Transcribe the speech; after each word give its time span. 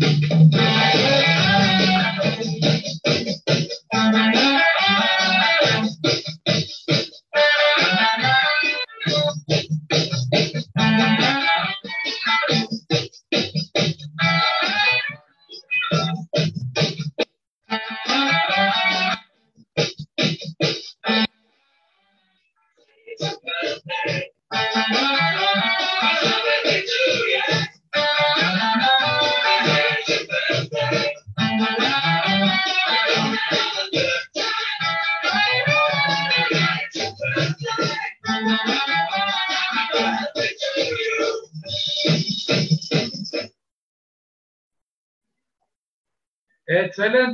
Thank 0.00 1.28
you. 1.28 1.33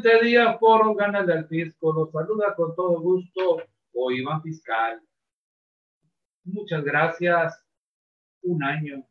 Excelente 0.01 0.25
día, 0.25 0.57
Foro 0.57 0.95
Gana 0.95 1.23
del 1.25 1.47
Fisco. 1.47 1.93
Los 1.93 2.11
saluda 2.11 2.55
con 2.55 2.75
todo 2.75 2.99
gusto 3.01 3.63
o 3.93 4.11
Iván 4.11 4.43
Fiscal. 4.43 4.99
Muchas 6.45 6.83
gracias. 6.83 7.63
Un 8.41 8.65
año, 8.65 9.07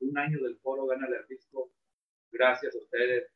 un 0.00 0.18
año 0.18 0.42
del 0.42 0.58
Foro 0.58 0.84
Gana 0.84 1.08
del 1.08 1.24
Fisco. 1.24 1.70
Gracias 2.30 2.74
a 2.74 2.78
ustedes. 2.78 3.32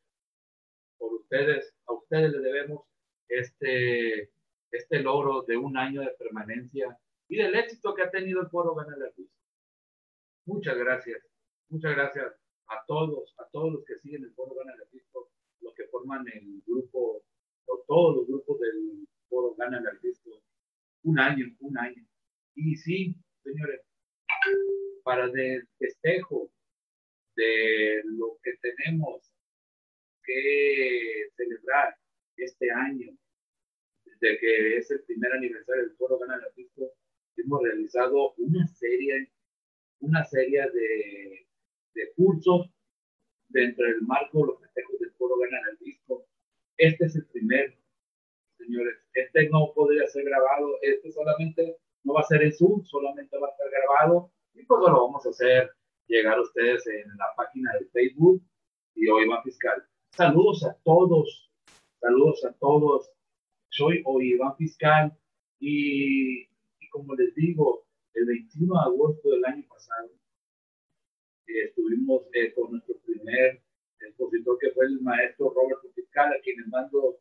Por 0.98 1.14
ustedes, 1.14 1.74
a 1.86 1.94
ustedes 1.94 2.30
les 2.30 2.42
debemos 2.42 2.84
este, 3.26 4.30
este 4.70 5.00
logro 5.00 5.44
de 5.48 5.56
un 5.56 5.78
año 5.78 6.02
de 6.02 6.10
permanencia 6.18 6.98
y 7.26 7.38
del 7.38 7.54
éxito 7.54 7.94
que 7.94 8.02
ha 8.02 8.10
tenido 8.10 8.42
el 8.42 8.50
Foro 8.50 8.74
Gana 8.74 8.96
del 8.98 9.14
Fisco. 9.14 9.40
Muchas 10.44 10.76
gracias. 10.76 11.22
Muchas 11.70 11.92
gracias 11.92 12.34
a 12.66 12.84
todos, 12.86 13.34
a 13.38 13.46
todos 13.46 13.72
los 13.72 13.84
que 13.86 13.96
siguen 13.96 14.24
el 14.24 14.34
Foro 14.34 14.54
Gana 14.56 14.76
del 14.76 14.88
Fisco 14.88 15.27
los 15.68 15.74
que 15.74 15.86
forman 15.88 16.24
el 16.32 16.62
grupo, 16.66 17.22
o 17.66 17.84
todos 17.86 18.16
los 18.16 18.26
grupos 18.26 18.58
del 18.60 19.06
foro 19.28 19.54
ganan 19.56 19.84
el 19.86 20.00
disco, 20.00 20.42
un 21.02 21.18
año, 21.18 21.46
un 21.60 21.78
año. 21.78 22.02
Y 22.54 22.76
sí, 22.76 23.14
señores, 23.42 23.82
para 25.02 25.26
el 25.26 25.68
festejo 25.78 26.50
de 27.36 28.02
lo 28.04 28.38
que 28.42 28.52
tenemos 28.62 29.30
que 30.24 31.28
celebrar 31.36 31.94
este 32.36 32.70
año, 32.70 33.16
desde 34.04 34.38
que 34.38 34.76
es 34.78 34.90
el 34.90 35.02
primer 35.04 35.32
aniversario 35.32 35.82
del 35.82 35.96
Foro 35.96 36.18
Gana 36.18 36.36
el 36.36 36.54
Disco, 36.56 36.92
hemos 37.36 37.62
realizado 37.62 38.34
una 38.38 38.66
serie, 38.66 39.30
una 40.00 40.24
serie 40.24 40.62
de, 40.70 41.46
de 41.94 42.12
cursos 42.16 42.70
dentro 43.48 43.86
del 43.86 44.02
marco 44.02 44.40
de 44.40 44.46
los 44.46 44.60
festejos 44.60 44.97
foro 45.28 45.40
ganar 45.40 45.62
el 45.70 45.78
disco. 45.78 46.26
Este 46.76 47.06
es 47.06 47.16
el 47.16 47.26
primer, 47.26 47.76
señores. 48.56 48.96
Este 49.14 49.48
no 49.50 49.72
podría 49.74 50.06
ser 50.08 50.24
grabado, 50.24 50.76
este 50.82 51.10
solamente 51.12 51.76
no 52.04 52.14
va 52.14 52.20
a 52.20 52.24
ser 52.24 52.42
en 52.42 52.52
Zoom, 52.52 52.84
solamente 52.84 53.36
va 53.38 53.48
a 53.48 53.50
estar 53.50 53.70
grabado 53.70 54.30
y 54.54 54.64
pues 54.64 54.80
lo 54.80 55.06
vamos 55.06 55.26
a 55.26 55.30
hacer 55.30 55.70
llegar 56.06 56.38
a 56.38 56.42
ustedes 56.42 56.86
en 56.86 57.08
la 57.16 57.26
página 57.36 57.72
de 57.78 57.86
Facebook 57.86 58.42
y 58.94 59.04
Iván 59.04 59.42
Fiscal. 59.42 59.84
Saludos 60.12 60.64
a 60.64 60.76
todos, 60.84 61.50
saludos 62.00 62.44
a 62.44 62.52
todos. 62.54 63.10
Soy 63.70 64.02
Iván 64.22 64.56
Fiscal 64.56 65.12
y, 65.60 66.42
y 66.42 66.88
como 66.90 67.14
les 67.14 67.34
digo, 67.34 67.84
el 68.14 68.24
21 68.24 68.74
de 68.74 68.80
agosto 68.80 69.30
del 69.30 69.44
año 69.44 69.64
pasado 69.68 70.08
estuvimos 71.46 72.22
eh, 72.32 72.52
con 72.54 72.72
nuestro 72.72 72.98
primer 73.00 73.62
expositor 74.06 74.58
que 74.58 74.70
fue 74.70 74.86
el 74.86 75.00
maestro 75.00 75.52
Roberto 75.54 75.88
Fiscal, 75.94 76.32
a 76.32 76.40
quien 76.40 76.56
les 76.58 76.68
mando 76.68 77.18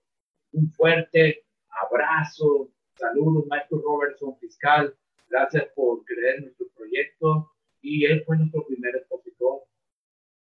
un 0.53 0.71
fuerte 0.71 1.45
abrazo. 1.69 2.71
Saludos, 2.95 3.45
maestro 3.47 3.81
Robertson 3.81 4.37
Fiscal. 4.39 4.95
Gracias 5.29 5.65
por 5.75 6.03
creer 6.05 6.37
en 6.37 6.41
nuestro 6.43 6.67
proyecto. 6.75 7.51
Y 7.81 8.05
él 8.05 8.23
fue 8.25 8.37
nuestro 8.37 8.65
primer 8.65 8.95
expositor. 8.95 9.61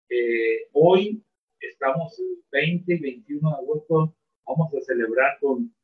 Eh, 0.08 0.68
hoy 0.72 1.24
estamos 1.60 2.18
el 2.18 2.42
20 2.50 2.94
y 2.94 2.98
21 2.98 3.50
de 3.50 3.56
agosto. 3.56 4.14
Vamos 4.46 4.74
a 4.74 4.80
celebrar 4.80 5.38
con 5.40 5.74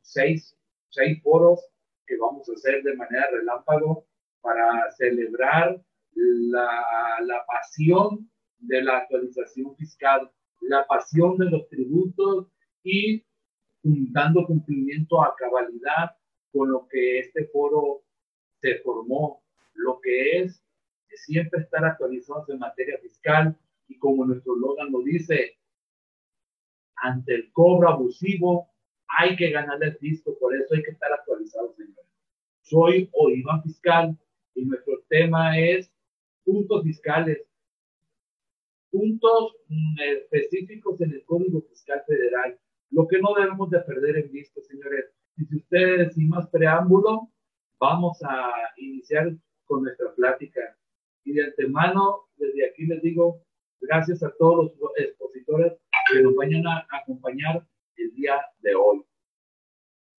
seis, 0.00 0.56
seis 0.90 1.22
foros 1.22 1.60
que 2.06 2.16
vamos 2.16 2.48
a 2.48 2.52
hacer 2.52 2.82
de 2.82 2.94
manera 2.94 3.30
relámpago 3.30 4.06
para 4.40 4.90
celebrar 4.92 5.80
la, 6.14 7.18
la 7.22 7.44
pasión 7.46 8.30
de 8.62 8.82
la 8.82 8.98
actualización 8.98 9.76
fiscal, 9.76 10.30
la 10.62 10.86
pasión 10.86 11.36
de 11.36 11.50
los 11.50 11.68
tributos 11.68 12.46
y 12.82 13.24
dando 13.82 14.46
cumplimiento 14.46 15.22
a 15.22 15.34
cabalidad 15.36 16.16
con 16.52 16.70
lo 16.70 16.86
que 16.88 17.18
este 17.20 17.46
foro 17.48 18.02
se 18.60 18.78
formó, 18.80 19.42
lo 19.74 20.00
que 20.00 20.38
es 20.38 20.62
siempre 21.14 21.60
estar 21.60 21.84
actualizados 21.84 22.48
en 22.48 22.58
materia 22.58 22.98
fiscal 22.98 23.56
y 23.88 23.98
como 23.98 24.24
nuestro 24.24 24.56
logan 24.56 24.90
lo 24.90 25.02
dice, 25.02 25.58
ante 26.96 27.34
el 27.34 27.52
cobro 27.52 27.88
abusivo 27.88 28.70
hay 29.18 29.36
que 29.36 29.50
ganar 29.50 29.82
el 29.82 29.96
fisco, 29.98 30.38
por 30.38 30.54
eso 30.54 30.74
hay 30.74 30.82
que 30.82 30.92
estar 30.92 31.12
actualizados, 31.12 31.76
señores. 31.76 32.06
Soy 32.62 33.10
Iván 33.34 33.62
Fiscal 33.62 34.18
y 34.54 34.64
nuestro 34.64 35.02
tema 35.08 35.58
es 35.58 35.92
puntos 36.44 36.82
fiscales, 36.84 37.46
puntos 38.92 39.56
mm, 39.68 40.00
específicos 40.00 41.00
en 41.00 41.12
el 41.12 41.24
Código 41.24 41.62
Fiscal 41.62 42.02
Federal, 42.06 42.58
lo 42.90 43.08
que 43.08 43.18
no 43.18 43.34
debemos 43.34 43.70
de 43.70 43.80
perder 43.80 44.18
en 44.18 44.30
vista, 44.30 44.60
señores. 44.60 45.06
Y 45.36 45.46
si 45.46 45.56
ustedes, 45.56 46.14
sin 46.14 46.28
más 46.28 46.48
preámbulo, 46.50 47.30
vamos 47.80 48.22
a 48.22 48.52
iniciar 48.76 49.32
con 49.64 49.82
nuestra 49.82 50.14
plática. 50.14 50.60
Y 51.24 51.32
de 51.32 51.46
antemano, 51.46 52.28
desde 52.36 52.68
aquí 52.68 52.84
les 52.84 53.02
digo, 53.02 53.42
gracias 53.80 54.22
a 54.22 54.30
todos 54.38 54.72
los 54.78 54.92
expositores 54.98 55.72
que 56.12 56.22
nos 56.22 56.34
vayan 56.34 56.66
a 56.66 56.86
acompañar 56.90 57.66
el 57.96 58.14
día 58.14 58.34
de 58.60 58.74
hoy. 58.74 59.02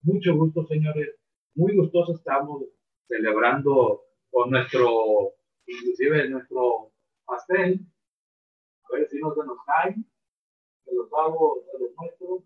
Mucho 0.02 0.36
gusto, 0.36 0.66
señores. 0.66 1.16
Muy 1.56 1.76
gustoso 1.76 2.16
estamos 2.16 2.64
celebrando 3.08 4.02
con 4.32 4.50
nuestro 4.50 5.36
inclusive 5.68 6.30
nuestro 6.30 6.92
pastel, 7.26 7.80
a 8.94 9.00
ver 9.00 9.10
si 9.10 9.20
no 9.20 9.34
se 9.34 9.46
nos 9.46 9.58
cae, 9.66 9.96
se 10.86 10.94
los 10.94 11.10
hago, 11.14 11.64
se 11.72 11.80
los 11.80 11.92
muestro. 11.98 12.44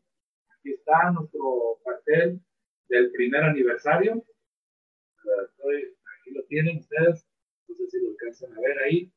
Aquí 0.58 0.74
está 0.74 1.12
nuestro 1.12 1.80
pastel 1.84 2.40
del 2.90 3.12
primer 3.12 3.44
aniversario. 3.44 4.14
aquí 4.14 6.32
lo 6.32 6.44
tienen 6.46 6.78
ustedes, 6.78 7.26
no 7.68 7.76
sé 7.76 7.90
si 7.90 8.02
lo 8.02 8.12
alcanzan 8.12 8.58
a 8.58 8.62
ver 8.62 8.80
ahí. 8.80 9.12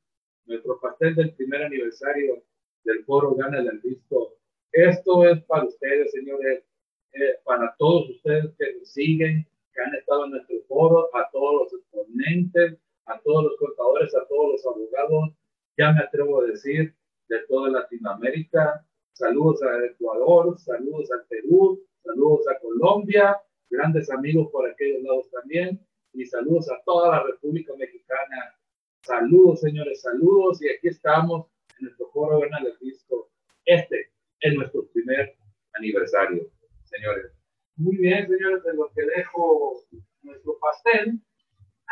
Nuestro 0.47 0.81
pastel 0.81 1.15
del 1.15 1.35
primer 1.35 1.63
aniversario 1.63 2.43
del 2.85 3.05
foro 3.05 3.35
Gana 3.35 3.59
el 3.59 3.81
Disco. 3.81 4.37
Esto 4.73 5.29
es 5.29 5.43
para 5.45 5.67
ustedes, 5.67 6.11
señores, 6.13 6.65
eh, 7.13 7.39
para 7.45 7.75
todos 7.79 8.11
ustedes 8.11 8.55
que 8.57 8.77
nos 8.77 8.93
siguen, 8.93 9.47
que 9.73 9.83
han 9.83 9.95
estado 9.95 10.25
en 10.25 10.33
nuestro 10.33 10.57
foro, 10.67 11.15
a 11.15 11.29
todos 11.31 11.63
los 11.63 11.81
exponentes, 11.81 12.79
a 13.07 13.21
todos 13.21 13.45
los 13.45 13.57
contadores, 13.59 14.15
a 14.15 14.27
todos 14.27 14.53
los 14.53 14.67
abogados, 14.67 15.35
ya 15.77 15.93
me 15.93 16.01
atrevo 16.01 16.43
a 16.43 16.47
decir, 16.47 16.95
de 17.31 17.47
toda 17.47 17.71
Latinoamérica. 17.71 18.85
Saludos 19.13 19.63
a 19.63 19.87
Ecuador, 19.87 20.59
saludos 20.59 21.11
a 21.13 21.25
Perú, 21.29 21.81
saludos 22.03 22.47
a 22.49 22.59
Colombia, 22.59 23.37
grandes 23.71 24.11
amigos 24.11 24.49
por 24.51 24.69
aquellos 24.69 25.03
lados 25.03 25.31
también, 25.31 25.81
y 26.13 26.27
saludos 26.27 26.69
a 26.71 26.83
toda 26.85 27.11
la 27.13 27.23
República 27.23 27.73
Mexicana. 27.77 28.57
Saludos, 29.03 29.61
señores, 29.61 30.03
saludos, 30.03 30.61
y 30.63 30.71
aquí 30.71 30.89
estamos 30.89 31.47
en 31.79 31.85
nuestro 31.85 32.09
foro 32.11 32.41
Bernal 32.41 32.65
del 32.65 32.79
Disco. 32.81 33.31
Este 33.65 34.11
es 34.41 34.55
nuestro 34.55 34.87
primer 34.89 35.37
aniversario, 35.75 36.51
señores. 36.85 37.33
Muy 37.77 37.97
bien, 37.97 38.27
señores, 38.27 38.65
de 38.65 38.75
lo 38.75 38.91
que 38.93 39.03
dejo 39.03 39.85
nuestro 40.23 40.59
pastel, 40.59 41.21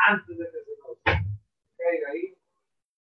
antes 0.07 0.37
de 0.37 0.45
que 0.45 0.63
se 0.65 0.71
nos 0.85 0.97
caiga 1.77 2.09
ahí, 2.11 2.35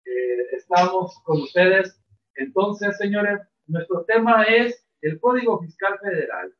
eh, 0.05 0.55
estamos 0.57 1.17
con 1.23 1.41
ustedes. 1.41 2.01
Entonces, 2.37 2.97
señores, 2.97 3.39
nuestro 3.65 4.05
tema 4.05 4.43
es 4.43 4.85
el 5.01 5.19
Código 5.19 5.59
Fiscal 5.59 5.99
Federal. 5.99 6.53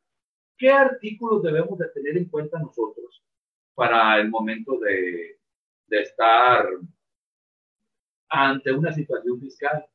¿Qué 0.56 0.70
artículos 0.70 1.42
debemos 1.42 1.78
de 1.78 1.88
tener 1.88 2.16
en 2.16 2.28
cuenta 2.28 2.58
nosotros 2.58 3.24
para 3.74 4.18
el 4.20 4.28
momento 4.28 4.78
de, 4.80 5.38
de 5.86 6.02
estar 6.02 6.68
ante 8.28 8.72
una 8.72 8.92
situación 8.92 9.40
fiscal? 9.40 9.86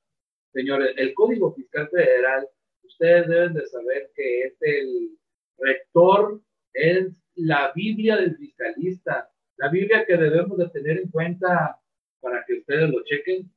Señores, 0.54 0.94
el 0.98 1.14
Código 1.14 1.54
Fiscal 1.54 1.90
Federal, 1.90 2.48
ustedes 2.84 3.28
deben 3.28 3.54
de 3.54 3.66
saber 3.68 4.12
que 4.16 4.44
es 4.44 4.54
el 4.62 5.18
rector, 5.58 6.42
es 6.74 7.12
la 7.36 7.74
Biblia 7.76 8.16
del 8.16 8.38
fiscalista, 8.38 9.30
la 9.58 9.70
Biblia 9.70 10.06
que 10.06 10.16
debemos 10.16 10.58
de 10.58 10.70
tener 10.70 11.00
en 11.00 11.10
cuenta 11.10 11.78
para 12.22 12.46
que 12.46 12.60
ustedes 12.60 12.90
lo 12.90 13.04
chequen. 13.04 13.52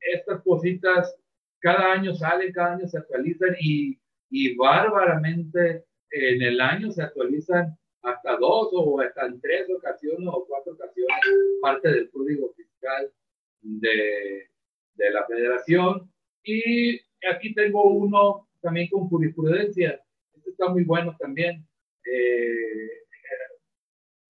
Estas 0.00 0.42
cositas 0.42 1.14
cada 1.60 1.92
año 1.92 2.14
salen, 2.14 2.52
cada 2.52 2.74
año 2.74 2.88
se 2.88 2.98
actualizan 2.98 3.56
y, 3.60 3.98
y 4.30 4.54
bárbaramente 4.56 5.84
en 6.10 6.42
el 6.42 6.60
año 6.60 6.90
se 6.90 7.02
actualizan 7.02 7.76
hasta 8.02 8.36
dos 8.36 8.68
o 8.72 9.00
hasta 9.00 9.26
en 9.26 9.40
tres 9.40 9.68
ocasiones 9.70 10.28
o 10.30 10.46
cuatro 10.46 10.72
ocasiones 10.72 11.18
parte 11.60 11.90
del 11.90 12.10
código 12.10 12.52
fiscal 12.54 13.12
de, 13.60 14.48
de 14.94 15.10
la 15.10 15.26
federación. 15.26 16.10
Y 16.44 17.00
aquí 17.30 17.54
tengo 17.54 17.84
uno 17.84 18.48
también 18.60 18.88
con 18.88 19.08
jurisprudencia. 19.08 20.00
Este 20.34 20.50
está 20.50 20.68
muy 20.68 20.84
bueno 20.84 21.16
también. 21.18 21.66
Eh, 22.04 22.88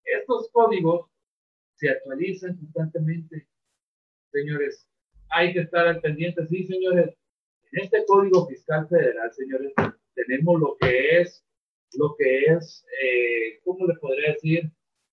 estos 0.05 0.51
códigos 0.51 1.11
se 1.75 1.91
actualizan 1.91 2.57
constantemente, 2.57 3.47
señores. 4.33 4.89
Hay 5.31 5.53
que 5.53 5.61
estar 5.61 5.87
al 5.87 6.01
pendiente, 6.01 6.47
sí, 6.47 6.65
señores. 6.65 7.15
En 7.73 7.85
este 7.85 8.05
Código 8.07 8.47
Fiscal 8.47 8.89
Federal, 8.89 9.31
señores, 9.33 9.73
tenemos 10.15 10.59
lo 10.59 10.77
que 10.81 11.21
es, 11.21 11.45
lo 11.95 12.15
que 12.17 12.45
es, 12.47 12.85
eh, 13.03 13.61
¿cómo 13.65 13.87
le 13.87 13.95
podría 13.95 14.33
decir? 14.33 14.71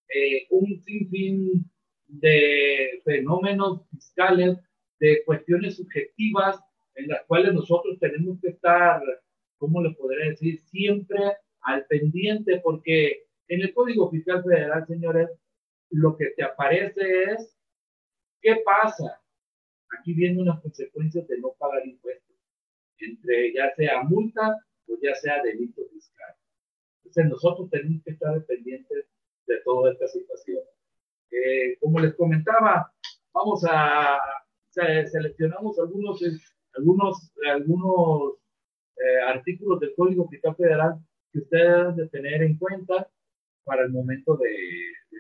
Eh, 0.09 0.47
un 0.51 0.79
sinfín 0.81 1.69
de 2.07 3.01
fenómenos 3.03 3.87
fiscales, 3.89 4.57
de 4.99 5.21
cuestiones 5.25 5.75
subjetivas 5.75 6.59
en 6.95 7.09
las 7.09 7.25
cuales 7.25 7.53
nosotros 7.53 7.99
tenemos 7.99 8.39
que 8.41 8.49
estar, 8.49 9.01
¿cómo 9.57 9.83
le 9.83 9.91
podría 9.95 10.29
decir? 10.29 10.61
Siempre 10.61 11.19
al 11.61 11.85
pendiente, 11.87 12.61
porque 12.63 13.25
en 13.49 13.61
el 13.61 13.73
Código 13.73 14.09
Fiscal 14.09 14.43
Federal, 14.43 14.85
señores, 14.87 15.29
lo 15.89 16.15
que 16.15 16.27
te 16.37 16.43
aparece 16.43 17.23
es, 17.31 17.57
¿qué 18.41 18.57
pasa? 18.63 19.21
Aquí 19.97 20.13
vienen 20.13 20.41
unas 20.41 20.61
consecuencias 20.61 21.27
de 21.27 21.39
no 21.39 21.53
pagar 21.57 21.85
impuestos, 21.85 22.35
entre 22.99 23.53
ya 23.53 23.73
sea 23.75 24.03
multa 24.03 24.55
o 24.87 24.97
ya 25.01 25.15
sea 25.15 25.41
delito 25.43 25.81
fiscal. 25.91 26.35
Entonces 26.97 27.25
nosotros 27.29 27.69
tenemos 27.69 28.03
que 28.03 28.11
estar 28.11 28.43
pendientes 28.45 29.05
de 29.47 29.61
toda 29.63 29.91
esta 29.91 30.07
situación. 30.07 30.61
Eh, 31.31 31.77
como 31.79 31.99
les 31.99 32.15
comentaba, 32.15 32.91
vamos 33.33 33.63
a 33.65 34.19
seleccionamos 34.69 35.79
algunos 35.79 36.21
algunos 36.73 37.31
algunos 37.49 38.33
eh, 38.97 39.21
artículos 39.27 39.79
del 39.79 39.93
Código 39.95 40.27
Fiscal 40.27 40.55
Federal 40.55 40.99
que 41.31 41.39
ustedes 41.39 41.69
deben 41.69 41.95
de 41.95 42.07
tener 42.09 42.43
en 42.43 42.57
cuenta 42.57 43.09
para 43.63 43.83
el 43.83 43.91
momento 43.91 44.37
de, 44.37 44.55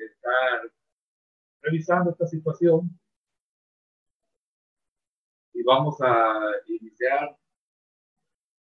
estar 0.05 0.71
revisando 1.61 2.11
esta 2.11 2.27
situación. 2.27 2.89
Y 5.55 5.63
vamos 5.63 5.97
a 6.01 6.39
iniciar 6.67 7.35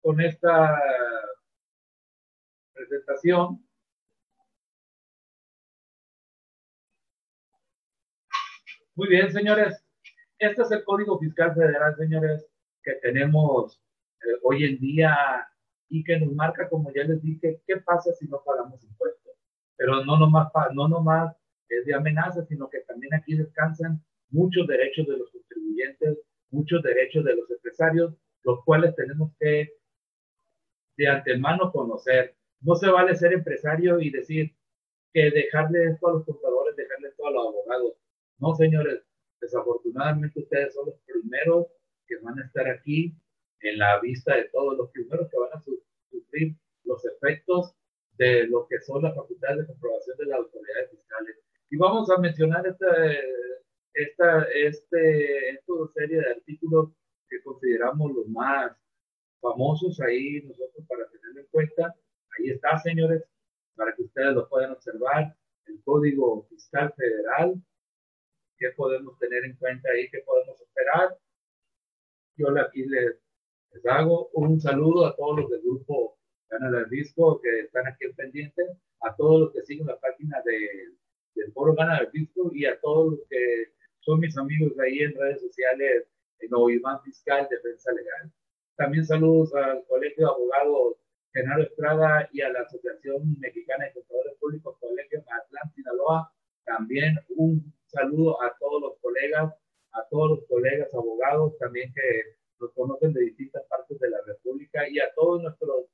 con 0.02 0.22
esta 0.22 0.82
presentación. 2.74 3.62
Muy 8.96 9.10
bien, 9.10 9.30
señores. 9.34 9.84
Este 10.40 10.62
es 10.62 10.72
el 10.72 10.86
Código 10.86 11.20
Fiscal 11.20 11.54
Federal, 11.54 11.96
señores, 11.98 12.48
que 12.82 12.94
tenemos 13.02 13.82
eh, 14.22 14.40
hoy 14.44 14.64
en 14.64 14.80
día 14.80 15.18
y 15.90 16.04
que 16.04 16.18
nos 16.20 16.32
marca, 16.34 16.70
como 16.70 16.94
ya 16.94 17.04
les 17.04 17.22
dije, 17.22 17.62
qué 17.68 17.78
pasa 17.78 18.14
si 18.14 18.28
no 18.28 18.42
pagamos 18.46 18.82
impuestos 18.84 19.18
pero 19.78 20.04
no 20.04 20.18
nomás, 20.18 20.52
no 20.74 20.88
nomás 20.88 21.34
es 21.70 21.86
de 21.86 21.94
amenaza, 21.94 22.44
sino 22.46 22.70
que 22.70 22.80
también 22.82 23.14
aquí 23.14 23.36
descansan 23.36 24.04
muchos 24.30 24.68
derechos 24.68 25.08
de 25.08 25.18
los 25.18 25.30
contribuyentes, 25.32 26.18
muchos 26.52 26.82
derechos 26.84 27.24
de 27.24 27.36
los 27.36 27.50
empresarios, 27.50 28.14
los 28.44 28.64
cuales 28.64 28.96
tenemos 28.96 29.32
que 29.40 29.74
de 30.98 31.08
antemano 31.08 31.72
conocer. 31.72 32.36
No 32.62 32.76
se 32.76 32.90
vale 32.90 33.16
ser 33.16 33.34
empresario 33.34 34.00
y 34.00 34.10
decir 34.10 34.56
que 35.14 35.30
dejarle 35.30 35.92
esto 35.92 36.08
a 36.08 36.14
los 36.14 36.26
contadores, 36.26 36.76
dejarle 36.76 37.10
esto 37.10 37.28
a 37.28 37.32
los 37.32 37.48
abogados. 37.48 37.94
No, 38.40 38.56
señores, 38.56 39.04
desafortunadamente 39.40 40.40
ustedes 40.40 40.74
son 40.74 40.88
los 40.88 40.96
primeros 41.06 41.68
que 42.08 42.18
van 42.18 42.40
a 42.40 42.46
estar 42.46 42.68
aquí 42.68 43.14
en 43.62 43.78
la 43.78 44.00
vista 44.00 44.36
de 44.36 44.50
todos, 44.50 44.78
los 44.78 44.90
primeros 44.92 45.30
que 45.30 45.38
van 45.38 45.50
a 45.54 45.62
sufrir 45.62 46.56
los 46.84 47.06
efectos 47.06 47.74
de 48.18 48.48
lo 48.48 48.68
que 48.68 48.80
son 48.82 49.04
las 49.04 49.16
facultades 49.16 49.60
de 49.60 49.68
comprobación 49.68 50.18
de 50.18 50.26
las 50.26 50.40
autoridades 50.40 50.92
fiscales. 50.92 51.36
Y 51.70 51.78
vamos 51.78 52.10
a 52.10 52.18
mencionar 52.18 52.66
esta, 52.66 52.88
esta, 53.94 54.44
este, 54.54 55.50
esta 55.50 55.74
serie 55.96 56.18
de 56.18 56.32
artículos 56.32 56.92
que 57.30 57.42
consideramos 57.42 58.14
los 58.14 58.28
más 58.28 58.72
famosos 59.42 60.00
ahí 60.02 60.42
nosotros 60.44 60.86
para 60.88 61.10
tenerlo 61.10 61.42
en 61.42 61.48
cuenta. 61.48 61.96
Ahí 62.38 62.50
está, 62.50 62.78
señores, 62.80 63.24
para 63.76 63.94
que 63.96 64.04
ustedes 64.04 64.34
lo 64.34 64.48
puedan 64.50 64.72
observar. 64.72 65.36
El 65.66 65.82
Código 65.84 66.48
Fiscal 66.50 66.94
Federal, 66.96 67.62
qué 68.58 68.70
podemos 68.76 69.18
tener 69.20 69.44
en 69.44 69.56
cuenta 69.58 69.90
ahí, 69.92 70.10
qué 70.10 70.20
podemos 70.20 70.60
esperar. 70.62 71.18
Yo 72.38 72.48
aquí 72.60 72.86
les, 72.86 73.16
les 73.74 73.86
hago 73.86 74.30
un 74.34 74.60
saludo 74.60 75.06
a 75.06 75.16
todos 75.16 75.40
los 75.42 75.50
del 75.50 75.62
grupo 75.62 76.18
Canal 76.48 76.72
del 76.72 76.90
Disco 76.90 77.42
que 77.42 77.62
están 77.62 77.88
aquí 77.88 78.08
pendientes, 78.16 78.70
a 79.02 79.16
todos 79.16 79.42
los 79.42 79.54
que 79.54 79.64
siguen 79.64 79.88
la 79.88 80.00
página 80.00 80.42
de, 80.46 80.96
del 81.36 81.52
Foro 81.54 81.74
Gana 81.74 82.00
del 82.00 82.12
Disco 82.12 82.52
y 82.54 82.66
a 82.66 82.80
todos 82.80 83.12
los 83.12 83.20
que 83.30 83.74
son 84.08 84.22
mis 84.22 84.38
amigos 84.38 84.72
ahí 84.80 85.00
en 85.00 85.14
redes 85.16 85.42
sociales, 85.42 86.08
en 86.40 86.54
Oiván 86.54 87.02
Fiscal, 87.04 87.46
Defensa 87.52 87.92
Legal. 87.92 88.32
También 88.78 89.06
saludos 89.06 89.54
al 89.54 89.84
Colegio 89.86 90.26
de 90.26 90.32
Abogados 90.32 90.96
Genaro 91.34 91.64
Estrada 91.64 92.30
y 92.32 92.40
a 92.40 92.50
la 92.50 92.62
Asociación 92.62 93.38
Mexicana 93.38 93.84
de 93.84 93.92
Contadores 93.92 94.34
Públicos, 94.40 94.78
Colegio 94.80 95.20
Mazatlán, 95.28 95.74
Sinaloa. 95.76 96.32
También 96.64 97.20
un 97.36 97.74
saludo 97.88 98.42
a 98.42 98.56
todos 98.58 98.82
los 98.82 98.98
colegas, 99.02 99.54
a 99.92 100.08
todos 100.10 100.30
los 100.38 100.48
colegas 100.48 100.88
abogados 100.94 101.58
también 101.58 101.94
que 101.94 102.38
nos 102.62 102.72
conocen 102.72 103.12
de 103.12 103.26
distintas 103.26 103.64
partes 103.68 104.00
de 104.00 104.10
la 104.10 104.22
República 104.26 104.88
y 104.88 105.00
a 105.00 105.14
todos 105.16 105.42
nuestros 105.44 105.88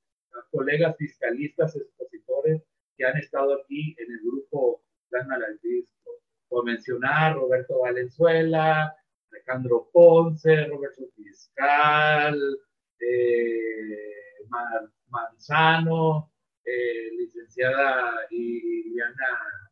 colegas 0.52 0.96
fiscalistas 0.98 1.76
expositores 1.76 2.62
que 2.96 3.06
han 3.06 3.18
estado 3.18 3.60
aquí 3.60 3.96
en 3.98 4.12
el 4.12 4.20
grupo 4.20 4.84
al 5.14 5.60
Disco. 5.64 6.23
Por 6.54 6.66
mencionar 6.66 7.34
Roberto 7.34 7.80
Valenzuela, 7.80 8.96
Alejandro 9.32 9.90
Ponce, 9.92 10.68
Roberto 10.68 11.02
Fiscal, 11.16 12.40
eh, 13.00 14.46
Manzano, 15.10 16.32
eh, 16.64 17.10
licenciada 17.18 18.28
Iliana, 18.30 19.72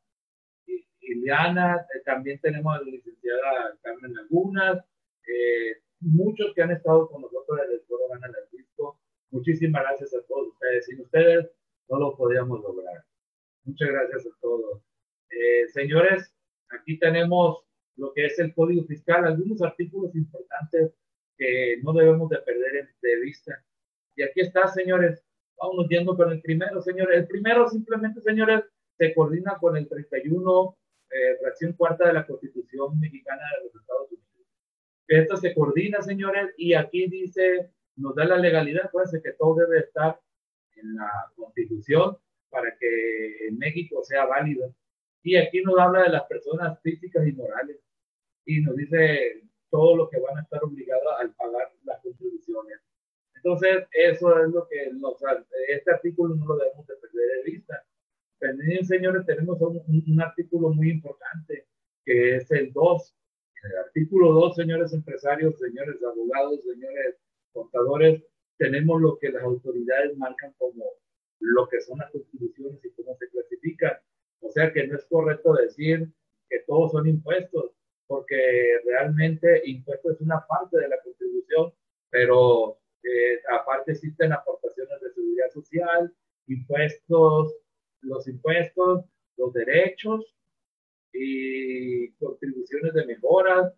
Iliana 1.02 1.76
eh, 1.76 2.02
también 2.04 2.40
tenemos 2.42 2.76
a 2.76 2.80
la 2.80 2.86
licenciada 2.86 3.78
Carmen 3.84 4.16
Lagunas, 4.16 4.84
muchos 6.00 6.52
que 6.56 6.64
han 6.64 6.72
estado 6.72 7.08
con 7.12 7.22
nosotros 7.22 7.60
en 7.64 7.74
el 7.74 7.82
foro 7.82 8.08
Gana 8.10 8.26
el 8.26 8.58
Disco, 8.58 9.00
Muchísimas 9.30 9.84
gracias 9.84 10.16
a 10.16 10.26
todos 10.26 10.48
ustedes. 10.48 10.88
Sin 10.88 11.00
ustedes 11.02 11.48
no 11.90 12.00
lo 12.00 12.18
podríamos 12.18 12.60
lograr. 12.60 13.06
Muchas 13.66 13.88
gracias 13.88 14.26
a 14.26 14.40
todos. 14.42 14.82
Eh, 15.30 15.70
señores, 15.70 16.34
aquí 16.72 16.98
tenemos 16.98 17.64
lo 17.98 18.14
que 18.14 18.26
es 18.26 18.40
el 18.40 18.54
Código 18.54 18.86
Fiscal, 18.86 19.26
algunos 19.26 19.62
artículos 19.62 20.16
importantes 20.16 20.94
que 21.38 21.78
no 21.84 21.94
debemos 21.94 22.30
de 22.30 22.38
perder 22.40 22.90
de 23.02 23.20
vista. 23.20 23.64
Y 24.16 24.24
aquí 24.24 24.42
está, 24.42 24.68
señores. 24.68 25.24
Vamos 25.58 25.88
yendo 25.90 26.16
con 26.16 26.32
el 26.32 26.42
primero, 26.42 26.82
señores. 26.82 27.20
El 27.20 27.28
primero 27.28 27.70
simplemente, 27.70 28.22
señores, 28.22 28.64
se 28.98 29.14
coordina 29.14 29.58
con 29.60 29.78
el 29.78 29.88
31, 29.88 30.78
eh, 31.10 31.38
fracción 31.42 31.74
cuarta 31.74 32.08
de 32.08 32.14
la 32.14 32.26
Constitución 32.26 33.00
Mexicana 33.00 33.42
de 33.58 33.66
los 33.66 33.76
Estados 33.76 34.12
Unidos. 34.12 34.48
Esto 35.08 35.38
se 35.38 35.54
coordina, 35.54 36.02
señores, 36.02 36.54
y 36.58 36.74
aquí 36.74 37.08
dice 37.08 37.72
nos 37.96 38.16
da 38.16 38.26
la 38.26 38.38
legalidad, 38.38 38.86
acuérdense 38.86 39.22
que 39.22 39.34
todo 39.34 39.56
debe 39.56 39.80
estar 39.80 40.20
en 40.76 40.96
la 40.96 41.10
Constitución 41.36 42.18
para 42.50 42.76
que 42.78 43.48
en 43.48 43.58
México 43.58 44.04
sea 44.04 44.26
válido. 44.26 44.74
Y 45.24 45.36
aquí 45.36 45.62
nos 45.62 45.78
habla 45.80 46.04
de 46.04 46.10
las 46.10 46.24
personas 46.26 46.80
físicas 46.82 47.28
y 47.28 47.32
morales 47.34 47.80
y 48.46 48.62
nos 48.62 48.76
dice 48.76 49.44
todo 49.70 49.96
lo 49.96 50.10
que 50.10 50.20
van 50.20 50.38
a 50.38 50.42
estar 50.42 50.64
obligados 50.64 51.14
al 51.20 51.34
pagar 51.36 51.72
las 51.84 52.02
contribuciones. 52.02 52.80
Entonces, 53.36 53.88
eso 53.92 54.40
es 54.44 54.50
lo 54.50 54.68
que 54.68 54.92
nos, 54.94 55.16
este 55.68 55.92
artículo 55.92 56.36
no 56.36 56.46
lo 56.46 56.58
debemos 56.58 56.86
de 56.86 56.96
perder 56.96 57.44
de 57.44 57.52
vista. 57.52 57.84
También, 58.40 58.86
señores, 58.86 59.26
tenemos 59.26 59.60
un, 59.62 59.82
un 60.08 60.22
artículo 60.22 60.70
muy 60.70 60.92
importante 60.92 61.68
que 62.06 62.38
es 62.38 62.52
el 62.52 62.74
2, 62.74 63.16
En 63.64 63.72
el 63.72 63.78
artículo 63.78 64.32
2, 64.34 64.56
señores 64.56 64.94
empresarios, 64.94 65.58
señores 65.60 65.96
abogados, 66.04 66.62
señores 66.64 67.16
contadores, 67.52 68.24
tenemos 68.58 69.02
lo 69.02 69.18
que 69.18 69.30
las 69.32 69.44
autoridades 69.44 70.18
marcan 70.18 70.54
como 70.58 70.84
lo 71.40 71.68
que 71.68 71.82
son 71.82 72.00
las 72.00 72.12
contribuciones 72.12 72.84
y 72.84 72.92
cómo 72.92 73.16
se 73.18 73.30
clasifican. 73.30 73.94
O 74.42 74.50
sea 74.52 74.72
que 74.74 74.88
no 74.88 74.98
es 74.98 75.06
correcto 75.06 75.54
decir 75.54 76.12
que 76.50 76.60
todos 76.68 76.92
son 76.92 77.08
impuestos, 77.08 77.72
porque 78.08 78.80
realmente 78.86 79.62
impuesto 79.66 80.12
es 80.12 80.20
una 80.22 80.46
parte 80.48 80.78
de 80.78 80.90
la 80.90 81.02
contribución, 81.02 81.74
pero 82.10 82.78
eh, 83.04 83.40
aparte 83.52 83.94
existen 83.94 84.34
aportaciones 84.34 85.00
de 85.02 85.14
seguridad 85.14 85.50
social, 85.52 86.14
impuestos, 86.48 87.54
los 88.02 88.28
impuestos, 88.28 89.06
los 89.38 89.54
derechos 89.54 90.36
y 91.14 92.12
contribuciones 92.14 92.94
de 92.94 93.06
mejoras. 93.06 93.74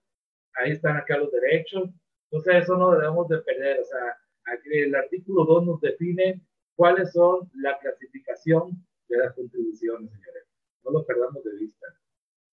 Ahí 0.56 0.72
están 0.72 0.98
acá 0.98 1.18
los 1.18 1.32
derechos. 1.32 1.90
Entonces 2.32 2.64
eso 2.64 2.78
no 2.78 2.92
debemos 2.92 3.28
de 3.28 3.40
perder. 3.40 3.82
O 3.82 3.86
sea, 3.86 4.18
aquí 4.46 4.80
el 4.80 4.96
artículo 4.96 5.46
2 5.46 5.66
nos 5.66 5.82
define 5.82 6.42
cuáles 6.76 7.12
son 7.12 7.50
la 7.56 7.78
clasificación 7.80 8.84
de 9.08 9.18
las 9.18 9.34
contribuciones, 9.34 10.12
señores. 10.12 10.43
No 10.84 10.92
lo 10.92 11.06
perdamos 11.06 11.44
de 11.44 11.56
vista. 11.58 11.88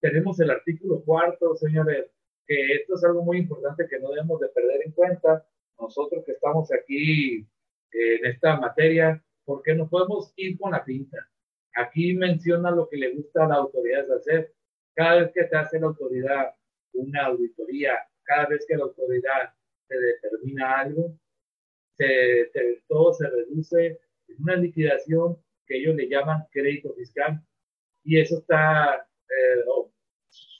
Tenemos 0.00 0.40
el 0.40 0.50
artículo 0.50 1.02
cuarto, 1.02 1.54
señores, 1.56 2.10
que 2.46 2.74
esto 2.74 2.94
es 2.94 3.04
algo 3.04 3.22
muy 3.22 3.38
importante 3.38 3.86
que 3.88 3.98
no 3.98 4.10
debemos 4.10 4.40
de 4.40 4.48
perder 4.48 4.82
en 4.86 4.92
cuenta. 4.92 5.46
Nosotros 5.78 6.24
que 6.24 6.32
estamos 6.32 6.70
aquí 6.72 7.46
en 7.92 8.26
esta 8.26 8.58
materia, 8.58 9.22
porque 9.44 9.74
no 9.74 9.88
podemos 9.88 10.32
ir 10.36 10.58
con 10.58 10.72
la 10.72 10.84
pinta. 10.84 11.18
Aquí 11.74 12.14
menciona 12.14 12.70
lo 12.70 12.88
que 12.88 12.96
le 12.96 13.14
gusta 13.14 13.44
a 13.44 13.48
la 13.48 13.54
autoridad 13.56 14.10
hacer. 14.12 14.54
Cada 14.94 15.20
vez 15.20 15.32
que 15.32 15.44
te 15.44 15.56
hace 15.56 15.80
la 15.80 15.86
autoridad 15.88 16.54
una 16.92 17.26
auditoría, 17.26 17.92
cada 18.24 18.46
vez 18.46 18.64
que 18.66 18.76
la 18.76 18.84
autoridad 18.84 19.54
te 19.88 19.98
determina 19.98 20.80
algo, 20.80 21.16
se, 21.96 22.50
todo 22.88 23.12
se 23.12 23.28
reduce 23.28 24.00
en 24.28 24.42
una 24.42 24.56
liquidación 24.56 25.36
que 25.66 25.78
ellos 25.78 25.94
le 25.94 26.08
llaman 26.08 26.46
crédito 26.50 26.92
fiscal. 26.94 27.42
Y 28.04 28.20
eso 28.20 28.38
está 28.38 29.06
eh, 29.28 29.64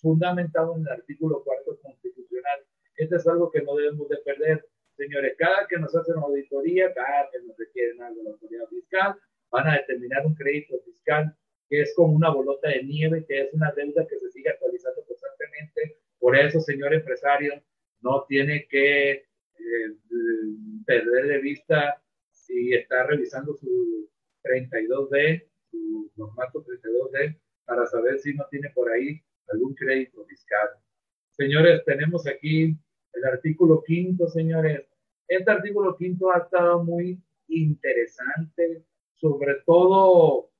fundamentado 0.00 0.76
en 0.76 0.82
el 0.82 0.88
artículo 0.88 1.42
cuarto 1.42 1.78
constitucional. 1.82 2.61
Esto 2.97 3.16
es 3.16 3.26
algo 3.26 3.50
que 3.50 3.62
no 3.62 3.75
debemos 3.76 4.09
de 4.09 4.18
perder. 4.18 4.66
Señores, 4.97 5.35
cada 5.38 5.66
que 5.66 5.78
nos 5.78 5.94
hacen 5.94 6.16
auditoría, 6.16 6.92
cada 6.92 7.30
que 7.30 7.40
nos 7.40 7.56
requieren 7.56 8.02
algo 8.02 8.18
de 8.18 8.25
la 8.25 8.30
autoridad 8.30 8.66
fiscal, 8.68 9.16
van 9.50 9.68
a 9.68 9.76
determinar 9.76 10.26
un 10.26 10.35
crédito 10.35 10.78
fiscal 10.85 11.35
que 11.68 11.82
es 11.82 11.94
como 11.94 12.14
una 12.14 12.30
bolota 12.30 12.68
de 12.68 12.82
nieve, 12.82 13.25
que 13.26 13.42
es 13.42 13.54
una 13.54 13.73
deuda 13.73 14.06
que 14.06 14.18
se 14.18 14.28
sigue 14.30 14.50
actualizando 14.50 15.04
constantemente. 15.06 15.99
Por 16.18 16.37
eso, 16.37 16.61
señor 16.61 16.92
empresario, 16.92 17.62
no 18.02 18.25
tiene 18.28 18.66
que 18.68 19.12
eh, 19.12 19.25
perder 20.85 21.28
de 21.28 21.38
vista 21.38 22.02
si 22.30 22.75
está 22.75 23.04
revisando 23.04 23.54
su 23.54 24.11
32D, 24.42 25.47
su 25.71 26.11
formato 26.17 26.65
32D, 26.65 27.39
para 27.65 27.87
saber 27.87 28.19
si 28.19 28.35
no 28.35 28.47
tiene 28.50 28.71
por 28.71 28.91
ahí 28.91 29.21
algún 29.49 29.75
crédito 29.75 30.25
fiscal. 30.25 30.69
Señores, 31.33 31.83
tenemos 31.85 32.27
aquí 32.27 32.77
el 33.12 33.25
artículo 33.25 33.83
quinto, 33.83 34.29
señores. 34.29 34.87
Este 35.27 35.50
artículo 35.50 35.97
quinto 35.97 36.33
ha 36.33 36.39
estado 36.39 36.83
muy 36.85 37.23
interesante, 37.49 38.85
sobre 39.15 39.57
todo 39.67 40.50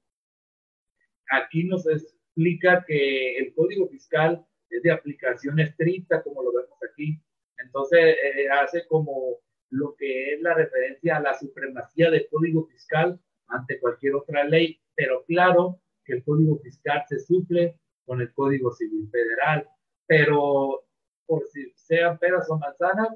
aquí 1.31 1.65
nos 1.65 1.87
explica 1.87 2.85
que 2.87 3.37
el 3.37 3.55
código 3.55 3.89
fiscal 3.89 4.45
es 4.69 4.83
de 4.83 4.93
aplicación 4.93 5.59
estricta, 5.61 6.23
como 6.23 6.43
lo 6.43 6.53
vemos 6.53 6.79
aquí. 6.89 7.21
Entonces, 7.59 8.17
eh, 8.23 8.49
hace 8.49 8.87
como 8.87 9.39
lo 9.71 9.95
que 9.97 10.35
es 10.35 10.41
la 10.41 10.55
referencia 10.55 11.17
a 11.17 11.21
la 11.21 11.39
supremacía 11.39 12.11
del 12.11 12.27
código 12.31 12.67
fiscal 12.67 13.21
ante 13.51 13.79
cualquier 13.81 14.15
otra 14.15 14.45
ley, 14.45 14.81
pero 14.95 15.25
claro 15.25 15.81
que 16.05 16.15
el 16.15 16.25
código 16.25 16.59
fiscal 16.59 17.05
se 17.09 17.19
suple 17.21 17.77
con 18.05 18.21
el 18.21 18.33
código 18.33 18.73
civil 18.73 19.09
federal, 19.11 19.69
pero 20.07 20.85
por 21.27 21.47
si 21.49 21.71
sean 21.75 22.19
peras 22.19 22.51
o 22.51 22.59
manzanas, 22.59 23.09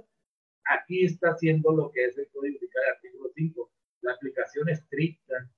aquí 0.64 1.04
está 1.04 1.30
haciendo 1.30 1.72
lo 1.72 1.90
que 1.90 2.04
es 2.04 2.18
el 2.18 2.28
código 2.28 2.58
fiscal 2.58 2.82
artículo 2.94 3.30
5, 3.34 3.70
la 4.02 4.12
aplicación 4.12 4.68
estricta 4.68 5.50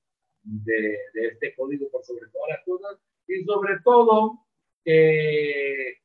de, 0.42 0.96
este 1.14 1.54
código 1.54 1.90
por 1.90 2.04
sobre 2.04 2.28
todas 2.28 2.48
las 2.50 2.64
cosas 2.64 2.98
y 3.26 3.44
sobre 3.44 3.78
todo 3.84 4.38
que, 4.84 5.98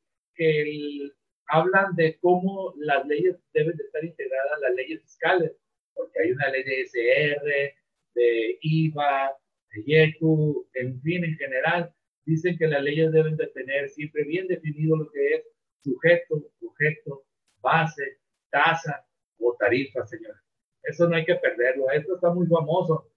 hablan 1.46 1.94
de 1.94 2.18
cómo 2.18 2.72
las 2.78 3.06
leyes 3.06 3.36
deben 3.52 3.76
de 3.76 3.84
estar 3.84 4.02
integradas 4.04 4.52
a 4.56 4.60
las 4.60 4.74
leyes 4.74 5.02
fiscales, 5.02 5.52
porque 5.94 6.22
hay 6.22 6.32
una 6.32 6.48
ley 6.48 6.64
de 6.64 6.80
SR, 6.80 7.74
de 8.14 8.58
IVA, 8.60 9.32
de 9.72 9.82
YECU, 9.84 10.68
en 10.74 11.00
fin, 11.00 11.24
en 11.24 11.36
general, 11.36 11.92
dicen 12.24 12.56
que 12.56 12.66
las 12.66 12.82
leyes 12.82 13.10
deben 13.12 13.36
de 13.36 13.46
tener 13.48 13.88
siempre 13.90 14.24
bien 14.24 14.46
definido 14.46 14.96
lo 14.96 15.10
que 15.10 15.34
es 15.34 15.44
sujeto, 15.82 16.42
objeto, 16.62 17.24
base, 17.60 18.18
tasa 18.50 19.04
o 19.38 19.56
tarifa, 19.58 20.06
señores. 20.06 20.40
Eso 20.82 21.08
no 21.08 21.16
hay 21.16 21.24
que 21.24 21.36
perderlo. 21.36 21.90
Esto 21.90 22.14
está 22.16 22.32
muy 22.32 22.46
famoso. 22.46 23.08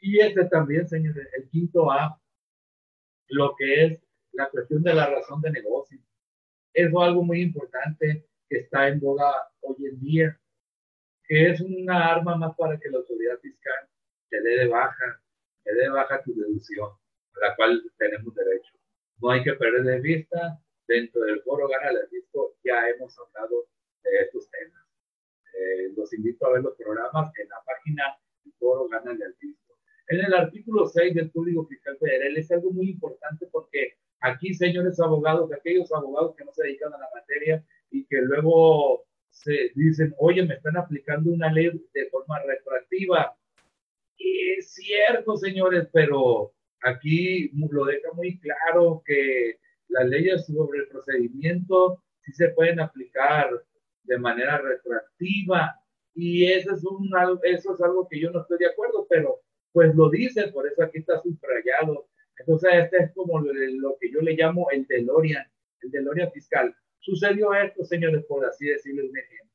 Y 0.00 0.20
este 0.20 0.44
también, 0.46 0.88
señores, 0.88 1.28
el 1.36 1.48
quinto 1.48 1.90
A, 1.90 2.20
lo 3.28 3.54
que 3.56 3.84
es 3.84 4.02
la 4.32 4.48
cuestión 4.50 4.82
de 4.82 4.94
la 4.94 5.06
razón 5.06 5.40
de 5.40 5.50
negocio. 5.50 5.98
Es 6.72 6.92
algo 6.94 7.24
muy 7.24 7.40
importante 7.40 8.26
que 8.48 8.58
está 8.58 8.88
en 8.88 9.00
boga 9.00 9.32
hoy 9.62 9.86
en 9.86 10.00
día, 10.00 10.40
que 11.24 11.50
es 11.50 11.60
una 11.60 12.12
arma 12.12 12.36
más 12.36 12.54
para 12.56 12.78
que 12.78 12.90
la 12.90 12.98
autoridad 12.98 13.38
fiscal 13.40 13.88
te 14.36 14.48
dé 14.48 14.56
de 14.58 14.68
baja, 14.68 15.20
te 15.64 15.74
dé 15.74 15.82
de 15.82 15.88
baja 15.88 16.22
tu 16.22 16.34
deducción, 16.34 16.90
a 16.90 17.48
la 17.48 17.56
cual 17.56 17.82
tenemos 17.96 18.34
derecho. 18.34 18.74
No 19.18 19.30
hay 19.30 19.42
que 19.42 19.54
perder 19.54 19.82
de 19.82 20.00
vista, 20.00 20.60
dentro 20.86 21.22
del 21.22 21.40
foro 21.42 21.68
Gana 21.68 21.90
el 21.90 22.08
Disco 22.10 22.56
ya 22.62 22.88
hemos 22.88 23.16
hablado 23.18 23.66
de 24.02 24.10
estos 24.20 24.48
temas. 24.50 24.82
Eh, 25.54 25.92
los 25.96 26.12
invito 26.12 26.46
a 26.46 26.52
ver 26.52 26.62
los 26.62 26.76
programas 26.76 27.32
en 27.38 27.48
la 27.48 27.56
página 27.64 28.18
del 28.44 28.52
foro 28.58 28.88
Gana 28.88 29.12
el 29.12 29.34
Disco. 29.40 29.78
En 30.08 30.20
el 30.20 30.34
artículo 30.34 30.86
6 30.86 31.14
del 31.14 31.32
Código 31.32 31.66
Fiscal 31.66 31.96
Federal 31.98 32.36
es 32.36 32.50
algo 32.52 32.70
muy 32.70 32.90
importante 32.90 33.48
porque 33.50 33.96
aquí, 34.20 34.54
señores 34.54 35.00
abogados, 35.00 35.50
aquellos 35.52 35.90
abogados 35.92 36.36
que 36.36 36.44
no 36.44 36.52
se 36.52 36.64
dedican 36.64 36.92
a 36.92 36.98
la 36.98 37.08
materia 37.14 37.64
y 37.90 38.06
que 38.06 38.20
luego 38.20 39.04
se 39.30 39.72
dicen, 39.74 40.14
oye, 40.18 40.44
me 40.44 40.54
están 40.54 40.76
aplicando 40.76 41.30
una 41.30 41.50
ley 41.50 41.70
de 41.92 42.10
forma 42.10 42.38
retroactiva. 42.42 43.36
Es 44.18 44.74
cierto, 44.74 45.36
señores, 45.36 45.88
pero 45.92 46.52
aquí 46.82 47.50
lo 47.70 47.84
deja 47.84 48.12
muy 48.14 48.38
claro 48.38 49.02
que 49.04 49.58
las 49.88 50.06
leyes 50.08 50.46
sobre 50.46 50.80
el 50.80 50.88
procedimiento 50.88 52.02
sí 52.22 52.32
se 52.32 52.48
pueden 52.50 52.80
aplicar 52.80 53.50
de 54.04 54.18
manera 54.18 54.58
retroactiva 54.58 55.74
y 56.14 56.46
eso 56.50 56.74
es, 56.74 56.84
un, 56.84 57.10
eso 57.42 57.74
es 57.74 57.80
algo 57.82 58.08
que 58.08 58.18
yo 58.18 58.30
no 58.30 58.40
estoy 58.40 58.58
de 58.58 58.68
acuerdo, 58.68 59.06
pero 59.08 59.42
pues 59.72 59.94
lo 59.94 60.08
dice, 60.08 60.48
por 60.48 60.66
eso 60.66 60.82
aquí 60.82 60.98
está 60.98 61.20
subrayado. 61.20 62.08
Entonces, 62.38 62.70
este 62.84 62.96
es 62.96 63.12
como 63.12 63.40
lo, 63.40 63.96
que 64.00 64.10
yo 64.10 64.20
le 64.22 64.32
llamo 64.32 64.70
el 64.70 64.86
DeLorean, 64.86 65.44
el 65.82 65.90
DeLorean 65.90 66.32
fiscal. 66.32 66.74
Sucedió 67.00 67.52
esto, 67.52 67.84
señores, 67.84 68.24
por 68.24 68.46
así 68.46 68.66
decirlo 68.66 69.04
un 69.06 69.18
ejemplo. 69.18 69.52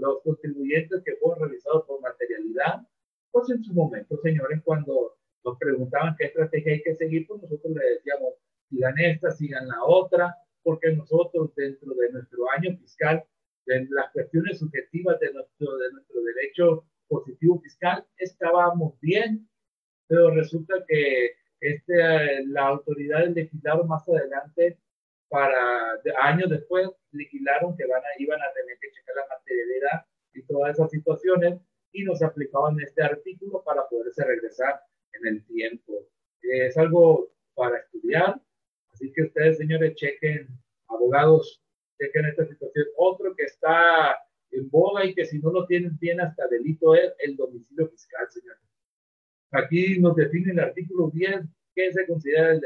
Los 0.00 0.22
contribuyentes 0.22 1.02
que 1.04 1.16
fueron 1.16 1.48
realizados 1.48 1.84
por 1.86 2.00
materialidad, 2.00 2.86
pues 3.30 3.50
en 3.50 3.62
su 3.62 3.72
momento, 3.74 4.16
señores, 4.22 4.60
cuando 4.64 5.16
nos 5.44 5.58
preguntaban 5.58 6.16
qué 6.18 6.26
estrategia 6.26 6.72
hay 6.72 6.82
que 6.82 6.96
seguir, 6.96 7.26
pues 7.26 7.42
nosotros 7.42 7.72
le 7.74 7.90
decíamos, 7.90 8.34
sigan 8.68 8.98
esta, 8.98 9.30
sigan 9.30 9.68
la 9.68 9.84
otra, 9.84 10.34
porque 10.62 10.92
nosotros 10.92 11.54
dentro 11.54 11.94
de 11.94 12.12
nuestro 12.12 12.50
año 12.50 12.76
fiscal, 12.78 13.24
en 13.66 13.88
las 13.90 14.12
cuestiones 14.12 14.58
subjetivas 14.58 15.18
de 15.20 15.32
nuestro, 15.32 15.76
de 15.78 15.92
nuestro 15.92 16.22
derecho 16.22 16.84
positivo 17.08 17.60
fiscal, 17.60 18.04
estábamos 18.16 18.98
bien, 19.00 19.48
pero 20.08 20.30
resulta 20.30 20.74
que 20.86 21.32
este, 21.60 22.46
la 22.46 22.66
autoridad 22.68 23.26
legislaron 23.28 23.88
más 23.88 24.08
adelante 24.08 24.78
para 25.28 26.00
años 26.22 26.50
después 26.50 26.88
legislaron 27.12 27.76
que 27.76 27.86
van 27.86 28.02
a, 28.02 28.22
iban 28.22 28.40
a 28.40 28.52
tener 28.54 28.78
que 28.80 28.90
checar 28.90 29.16
la 29.16 29.36
materialidad 29.36 30.06
y 30.34 30.42
todas 30.42 30.74
esas 30.74 30.90
situaciones 30.90 31.60
y 31.96 32.04
nos 32.04 32.22
aplicaban 32.22 32.78
este 32.80 33.02
artículo 33.02 33.62
para 33.64 33.88
poderse 33.88 34.24
regresar 34.24 34.80
en 35.12 35.26
el 35.26 35.46
tiempo. 35.46 36.06
Es 36.42 36.76
algo 36.76 37.32
para 37.54 37.78
estudiar, 37.78 38.40
Así 38.96 39.12
que 39.12 39.24
ustedes, 39.24 39.58
señores, 39.58 39.94
chequen, 39.94 40.48
abogados, 40.88 41.62
chequen 41.98 42.24
esta 42.24 42.46
situación. 42.46 42.86
Otro 42.96 43.36
que 43.36 43.44
está 43.44 44.16
en 44.50 44.70
boga 44.70 45.04
y 45.04 45.14
que 45.14 45.26
si 45.26 45.38
no 45.38 45.52
lo 45.52 45.66
tienen, 45.66 45.98
tiene 45.98 46.22
hasta 46.22 46.48
delito 46.48 46.94
es 46.94 47.12
el 47.18 47.36
domicilio 47.36 47.88
fiscal, 47.90 48.26
señores. 48.30 48.62
Aquí 49.50 50.00
nos 50.00 50.16
define 50.16 50.52
el 50.52 50.60
artículo 50.60 51.10
10 51.12 51.42
que 51.74 51.92
se 51.92 52.06
considera 52.06 52.52
el, 52.52 52.62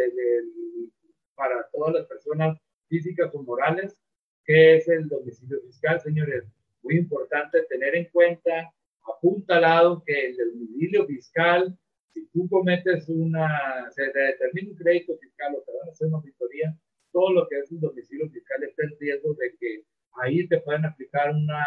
para 1.35 1.69
todas 1.73 1.95
las 1.95 2.07
personas 2.07 2.57
físicas 2.89 3.35
o 3.35 3.43
morales 3.43 3.97
¿Qué 4.45 4.77
es 4.77 4.89
el 4.89 5.09
domicilio 5.09 5.61
fiscal, 5.63 6.01
señores? 6.01 6.45
Muy 6.83 6.97
importante 6.97 7.63
tener 7.69 7.95
en 7.95 8.07
cuenta, 8.07 8.73
apuntalado 9.07 10.03
que 10.05 10.27
el 10.27 10.37
domicilio 10.37 11.07
fiscal, 11.07 11.77
si 12.13 12.27
tú 12.29 12.49
cometes 12.49 13.09
una, 13.09 13.91
se 13.91 14.05
determina 14.05 14.71
un 14.71 14.77
crédito 14.77 15.17
fiscal 15.19 15.55
o 15.57 15.63
te 15.63 15.73
van 15.73 15.89
a 15.89 15.93
hacer 15.93 16.09
una 16.09 16.19
auditoría, 16.19 16.77
todo 17.13 17.33
lo 17.33 17.49
que 17.49 17.59
es 17.59 17.71
un 17.71 17.81
domicilio 17.81 18.29
fiscal 18.31 18.63
está 18.63 18.85
en 18.85 18.99
riesgo 18.99 19.35
de 19.35 19.55
que 19.59 19.85
ahí 20.23 20.47
te 20.49 20.61
puedan 20.61 20.85
aplicar 20.85 21.31
una 21.31 21.65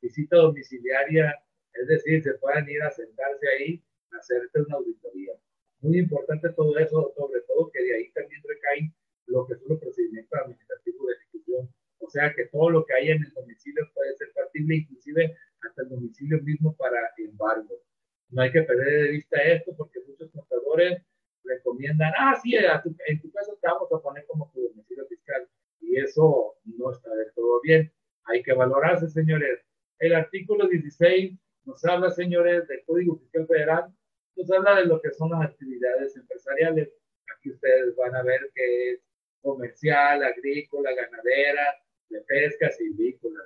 visita 0.00 0.36
domiciliaria, 0.36 1.34
es 1.74 1.88
decir, 1.88 2.22
se 2.22 2.34
puedan 2.34 2.68
ir 2.68 2.82
a 2.82 2.90
sentarse 2.90 3.48
ahí 3.48 3.82
a 4.12 4.18
hacerte 4.18 4.62
una 4.62 4.76
auditoría. 4.76 5.32
Muy 5.80 5.98
importante 5.98 6.50
todo 6.50 6.76
eso, 6.78 7.12
sobre 7.16 7.40
todo 7.42 7.70
que 7.70 7.82
de 7.82 7.94
ahí 7.94 8.10
también 8.12 8.42
recaen 8.44 8.94
lo 9.26 9.46
que 9.46 9.54
son 9.56 9.68
los 9.68 9.80
procedimientos 9.80 10.40
administrativos 10.40 11.06
de 11.06 11.14
ejecución. 11.14 11.74
O 12.00 12.08
sea 12.10 12.32
que 12.34 12.46
todo 12.46 12.70
lo 12.70 12.84
que 12.84 12.94
hay 12.94 13.10
en 13.10 13.22
el 13.22 13.32
domicilio 13.32 13.84
puede 13.94 14.14
ser 14.16 14.28
factible, 14.32 14.76
inclusive 14.76 15.36
hasta 15.62 15.82
el 15.82 15.88
domicilio 15.88 16.40
mismo 16.42 16.76
para 16.76 17.12
embargo. 17.18 17.82
No 18.30 18.42
hay 18.42 18.52
que 18.52 18.62
perder 18.62 19.02
de 19.04 19.10
vista 19.10 19.42
esto 19.42 19.74
porque 19.76 20.00
muchos 20.06 20.30
contadores 20.30 21.02
recomiendan, 21.44 22.12
ah, 22.18 22.38
sí, 22.42 22.54
en 22.54 23.20
tu 23.20 23.32
caso 23.32 23.58
te 23.60 23.68
vamos 23.68 23.90
a 23.92 24.00
poner 24.00 24.24
como 24.26 24.50
tu 24.52 24.60
domicilio 24.60 25.06
fiscal. 25.06 25.48
Y 25.80 25.96
eso 25.96 26.56
no 26.64 26.92
está 26.92 27.14
del 27.14 27.32
todo 27.34 27.60
bien. 27.62 27.92
Hay 28.24 28.42
que 28.42 28.52
valorarse, 28.52 29.08
señores. 29.08 29.60
El 29.98 30.14
artículo 30.14 30.68
16 30.68 31.38
nos 31.64 31.84
habla, 31.84 32.10
señores, 32.10 32.68
del 32.68 32.84
Código 32.84 33.18
Fiscal 33.18 33.46
Federal, 33.46 33.94
nos 34.36 34.50
habla 34.50 34.76
de 34.76 34.86
lo 34.86 35.00
que 35.00 35.10
son 35.10 35.30
las 35.30 35.42
actividades 35.42 36.16
empresariales. 36.16 36.90
Aquí 37.36 37.50
ustedes 37.50 37.94
van 37.96 38.14
a 38.14 38.22
ver 38.22 38.40
que 38.54 38.92
es 38.92 39.00
comercial, 39.40 40.22
agrícola, 40.22 40.94
ganadera, 40.94 41.74
de 42.08 42.20
pesca, 42.22 42.70
silvícola. 42.70 43.40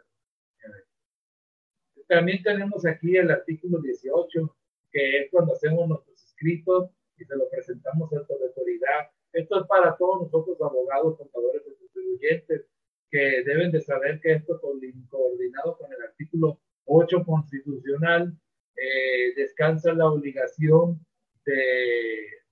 También 2.09 2.43
tenemos 2.43 2.85
aquí 2.85 3.17
el 3.17 3.31
artículo 3.31 3.81
18, 3.81 4.57
que 4.91 5.19
es 5.19 5.31
cuando 5.31 5.55
hacemos 5.55 5.89
nuestros 5.89 6.23
escritos 6.25 6.91
y 7.17 7.25
se 7.25 7.37
lo 7.37 7.49
presentamos 7.49 8.13
ante 8.13 8.39
la 8.39 8.47
autoridad. 8.47 9.11
Esto 9.33 9.61
es 9.61 9.67
para 9.67 9.97
todos 9.97 10.23
nosotros, 10.23 10.61
abogados, 10.61 11.17
contadores 11.17 11.63
y 11.67 11.75
contribuyentes, 11.75 12.67
que 13.11 13.43
deben 13.45 13.71
de 13.71 13.81
saber 13.81 14.21
que 14.21 14.33
esto 14.33 14.61
coordinado 14.61 15.79
con 15.79 15.93
el 15.93 16.03
artículo 16.03 16.61
8 16.85 17.25
constitucional 17.25 18.35
eh, 18.77 19.35
descansa 19.37 19.93
la 19.93 20.07
obligación 20.07 20.99
de, 21.45 21.53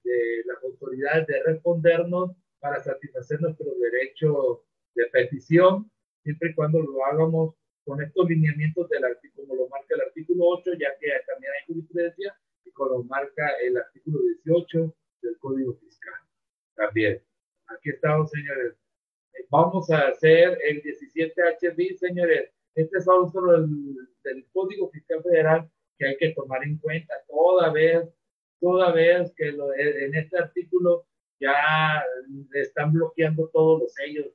de 0.04 0.42
las 0.46 0.62
autoridades 0.62 1.26
de 1.26 1.42
respondernos 1.42 2.32
para 2.60 2.82
satisfacer 2.82 3.40
nuestro 3.40 3.66
derecho 3.74 4.64
de 4.94 5.06
petición, 5.06 5.90
siempre 6.22 6.50
y 6.50 6.54
cuando 6.54 6.80
lo 6.80 7.04
hagamos 7.04 7.54
con 7.84 8.02
estos 8.02 8.28
lineamientos 8.28 8.88
del 8.88 9.04
artículo, 9.04 9.48
como 9.48 9.62
lo 9.62 9.68
marca 9.68 9.94
el 9.94 10.02
artículo 10.02 10.44
8, 10.46 10.72
ya 10.78 10.88
que 10.98 11.08
también 11.26 11.52
hay 11.52 11.66
jurisprudencia, 11.66 12.38
y 12.64 12.70
como 12.72 12.90
lo 12.90 13.04
marca 13.04 13.50
el 13.62 13.76
artículo 13.76 14.20
18 14.44 14.94
del 15.22 15.38
Código 15.38 15.74
Fiscal. 15.74 16.14
También. 16.74 17.22
Aquí 17.68 17.90
estamos, 17.90 18.30
señores. 18.30 18.76
Vamos 19.48 19.90
a 19.90 20.08
hacer 20.08 20.58
el 20.64 20.82
17HB, 20.82 21.96
señores. 21.96 22.50
Este 22.74 22.98
es 22.98 23.04
solo 23.04 23.52
del, 23.52 23.96
del 24.22 24.46
Código 24.52 24.90
Fiscal 24.90 25.22
Federal 25.22 25.70
que 25.98 26.06
hay 26.06 26.16
que 26.16 26.30
tomar 26.30 26.62
en 26.64 26.78
cuenta 26.78 27.14
toda 27.28 27.70
vez, 27.70 28.08
toda 28.60 28.92
vez 28.92 29.32
que 29.36 29.52
lo, 29.52 29.72
en 29.74 30.14
este 30.14 30.38
artículo 30.38 31.06
ya 31.40 32.04
están 32.54 32.92
bloqueando 32.92 33.48
todos 33.52 33.80
los 33.82 33.92
sellos. 33.94 34.26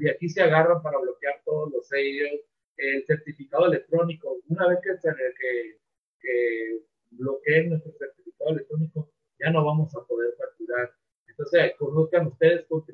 De 0.00 0.10
aquí 0.10 0.28
se 0.28 0.42
agarran 0.42 0.82
para 0.82 0.98
bloquear 0.98 1.40
todos 1.44 1.72
los 1.72 1.86
sellos. 1.88 2.40
El 2.76 3.04
certificado 3.06 3.66
electrónico, 3.66 4.40
una 4.48 4.68
vez 4.68 4.78
que, 4.82 4.90
que, 5.00 5.78
que 6.20 6.80
bloqueen 7.10 7.70
nuestro 7.70 7.92
certificado 7.92 8.50
electrónico, 8.50 9.10
ya 9.38 9.50
no 9.50 9.64
vamos 9.64 9.94
a 9.94 10.04
poder 10.04 10.34
facturar. 10.36 10.92
Entonces, 11.28 11.72
conozcan 11.78 12.28
ustedes, 12.28 12.66
con, 12.68 12.84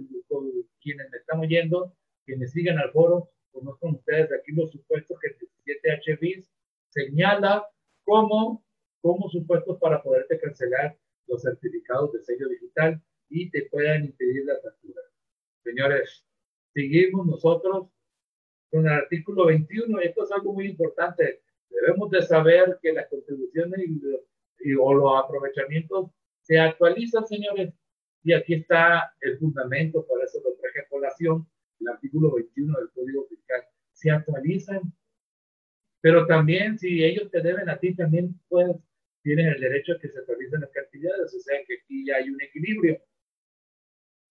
quienes 0.81 1.11
me 1.11 1.19
están 1.19 1.41
oyendo, 1.41 1.95
quienes 2.25 2.53
siguen 2.53 2.79
al 2.79 2.91
foro, 2.93 3.31
conozcan 3.53 3.97
ustedes 3.97 4.31
aquí 4.33 4.53
los 4.53 4.71
supuestos 4.71 5.19
que 5.21 5.29
el 5.29 5.39
17 5.65 6.17
HBIS 6.17 6.51
señala 6.89 7.67
como, 8.05 8.65
como 9.03 9.29
supuestos 9.29 9.79
para 9.79 10.03
poderte 10.03 10.39
cancelar 10.41 10.97
los 11.27 11.43
certificados 11.43 12.13
de 12.13 12.25
sello 12.25 12.49
digital 12.49 13.03
y 13.29 13.51
te 13.51 13.67
puedan 13.71 14.07
impedir 14.07 14.45
la 14.47 14.59
factura. 14.63 15.03
Señores, 15.63 16.25
seguimos 16.73 17.27
nosotros 17.27 17.89
con 18.71 18.87
el 18.87 18.93
artículo 18.93 19.47
21. 19.47 20.01
Esto 20.01 20.25
es 20.25 20.33
algo 20.33 20.53
muy 20.53 20.67
importante. 20.67 21.43
Debemos 21.69 22.11
de 22.11 22.23
saber 22.23 22.79
que 22.83 22.93
las 22.93 23.09
contribuciones 23.09 23.81
y, 24.61 24.75
o 24.75 24.95
los 24.95 25.25
aprovechamientos 25.25 26.11
se 26.43 26.59
actualizan, 26.59 27.27
señores. 27.27 27.73
Y 28.23 28.33
aquí 28.33 28.55
está 28.55 29.15
el 29.21 29.39
fundamento, 29.39 30.07
por 30.07 30.23
eso 30.23 30.41
lo 30.45 30.55
traje 30.61 30.81
a 30.81 30.89
colación, 30.89 31.49
el 31.81 31.89
artículo 31.89 32.35
21 32.35 32.79
del 32.79 32.91
Código 32.91 33.27
Fiscal. 33.27 33.63
Se 33.93 34.11
actualizan, 34.11 34.93
pero 36.01 36.27
también 36.27 36.79
si 36.79 37.03
ellos 37.03 37.31
te 37.31 37.41
deben 37.41 37.69
a 37.71 37.79
ti, 37.79 37.95
también 37.95 38.39
pues 38.49 38.77
tienen 39.23 39.49
el 39.49 39.61
derecho 39.61 39.93
a 39.93 39.99
que 39.99 40.09
se 40.09 40.19
actualicen 40.19 40.61
las 40.61 40.71
cantidades. 40.71 41.35
O 41.35 41.41
sea 41.41 41.59
que 41.67 41.79
aquí 41.83 42.07
ya 42.07 42.17
hay 42.17 42.31
un 42.31 42.41
equilibrio. 42.43 43.01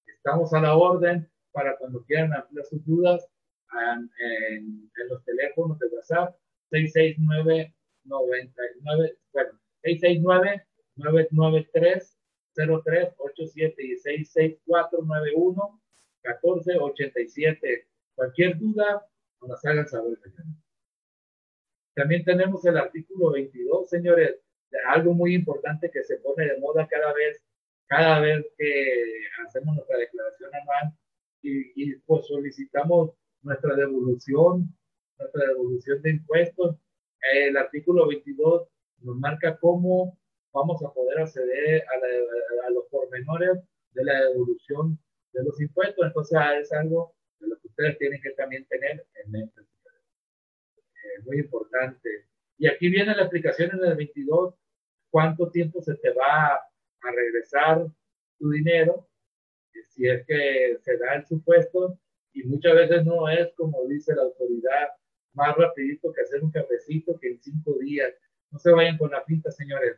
Estamos 0.06 0.54
a 0.54 0.62
la 0.62 0.75
orden 0.75 1.30
para 1.60 1.76
cuando 1.76 2.02
quieran 2.06 2.34
ampliar 2.34 2.65
sus 2.65 2.86
dudas 2.86 3.28
en, 3.74 4.10
en, 4.26 5.10
los 5.10 5.22
teléfonos 5.26 5.78
de 5.80 5.88
WhatsApp 5.88 6.34
669 6.69 7.76
99, 8.06 9.17
bueno, 9.34 9.60
669 9.82 10.65
993 10.95 12.17
0387 12.56 13.76
y 13.84 13.98
66491 13.98 15.82
1487. 16.24 17.88
Cualquier 18.15 18.58
duda, 18.58 19.06
nos 19.41 19.65
hagan 19.65 19.88
saber. 19.88 20.17
También 21.93 22.24
tenemos 22.24 22.63
el 22.65 22.78
artículo 22.78 23.32
22, 23.32 23.89
señores, 23.89 24.39
algo 24.88 25.13
muy 25.13 25.36
importante 25.36 25.91
que 25.91 26.06
se 26.06 26.19
pone 26.19 26.45
de 26.45 26.58
moda 26.60 26.88
cada 26.88 27.12
vez 27.13 27.43
cada 27.88 28.19
vez 28.19 28.45
que 28.56 29.04
hacemos 29.45 29.76
nuestra 29.76 29.98
declaración 29.98 30.52
anual 30.54 30.93
y, 31.41 31.95
pues 32.06 32.28
solicitamos 32.28 33.12
nuestra 33.41 33.75
devolución, 33.75 34.75
nuestra 35.17 35.47
devolución 35.47 36.02
de 36.02 36.10
impuestos. 36.12 36.75
El 37.34 37.58
artículo 37.58 38.08
22 38.08 38.67
nos 39.02 39.15
marca 39.17 39.58
cómo 39.58 40.17
vamos 40.54 40.82
a 40.84 40.93
poder 40.93 41.19
acceder 41.19 41.84
a, 41.84 42.69
los 42.71 42.86
pormenores 42.89 43.60
de 43.91 44.04
la 44.04 44.25
devolución 44.25 44.99
de 45.34 45.43
los 45.43 45.60
impuestos. 45.62 46.06
Entonces 46.06 46.38
ah, 46.39 46.58
es 46.58 46.71
algo 46.71 47.13
de 47.39 47.47
lo 47.47 47.60
que 47.60 47.67
ustedes 47.67 47.97
tienen 47.97 48.21
que 48.21 48.32
también 48.32 48.65
tener 48.65 49.06
en 49.23 49.32
mente. 49.32 49.62
Eh, 49.62 51.23
muy 51.25 51.39
importante. 51.39 52.28
Y 52.58 52.67
aquí 52.67 52.89
viene 52.89 53.15
la 53.15 53.23
explicación 53.23 53.71
en 53.73 53.86
el 53.86 53.95
22, 53.95 54.54
cuánto 55.10 55.49
tiempo 55.49 55.82
se 55.82 55.95
te 55.95 56.12
va 56.12 56.56
a 56.56 57.12
regresar 57.12 57.88
tu 58.38 58.49
dinero, 58.49 59.08
si 59.89 60.08
es 60.08 60.25
que 60.25 60.77
se 60.82 60.97
da 60.97 61.15
el 61.15 61.25
supuesto, 61.25 61.99
y 62.34 62.43
muchas 62.43 62.75
veces 62.75 63.05
no 63.05 63.27
es 63.27 63.53
como 63.55 63.86
dice 63.88 64.15
la 64.15 64.23
autoridad, 64.23 64.89
más 65.34 65.55
rapidito 65.55 66.12
que 66.13 66.21
hacer 66.21 66.43
un 66.43 66.51
cafecito 66.51 67.19
que 67.19 67.29
en 67.29 67.41
cinco 67.41 67.77
días. 67.79 68.13
No 68.51 68.60
se 68.60 68.71
vayan 68.71 68.97
con 68.97 69.12
la 69.12 69.23
pinta, 69.25 69.51
señores. 69.51 69.97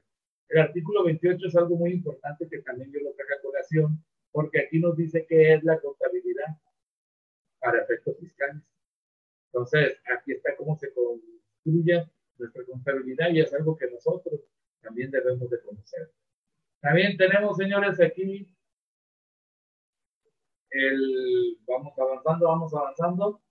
El 0.49 0.59
artículo 0.59 1.05
28 1.05 1.47
es 1.47 1.55
algo 1.55 1.77
muy 1.77 1.93
importante 1.93 2.47
que 2.49 2.59
también 2.59 2.91
yo 2.91 2.99
lo 2.99 3.13
traigo 3.13 3.35
a 3.37 3.41
colación, 3.41 4.03
porque 4.31 4.59
aquí 4.59 4.79
nos 4.79 4.97
dice 4.97 5.25
qué 5.27 5.53
es 5.53 5.63
la 5.63 5.79
contabilidad 5.79 6.57
para 7.59 7.81
efectos 7.81 8.17
fiscales. 8.19 8.61
Entonces, 9.47 9.97
aquí 10.13 10.33
está 10.33 10.55
cómo 10.57 10.77
se 10.77 10.93
construye 10.93 12.05
nuestra 12.37 12.65
contabilidad 12.65 13.29
y 13.29 13.41
es 13.41 13.53
algo 13.53 13.77
que 13.77 13.89
nosotros 13.89 14.41
también 14.81 15.11
debemos 15.11 15.49
de 15.49 15.61
conocer. 15.61 16.11
También 16.81 17.15
tenemos, 17.15 17.57
señores, 17.57 17.99
aquí 18.01 18.47
el, 20.71 21.57
vamos 21.67 21.93
avanzando, 21.97 22.47
vamos 22.47 22.73
avanzando. 22.73 23.41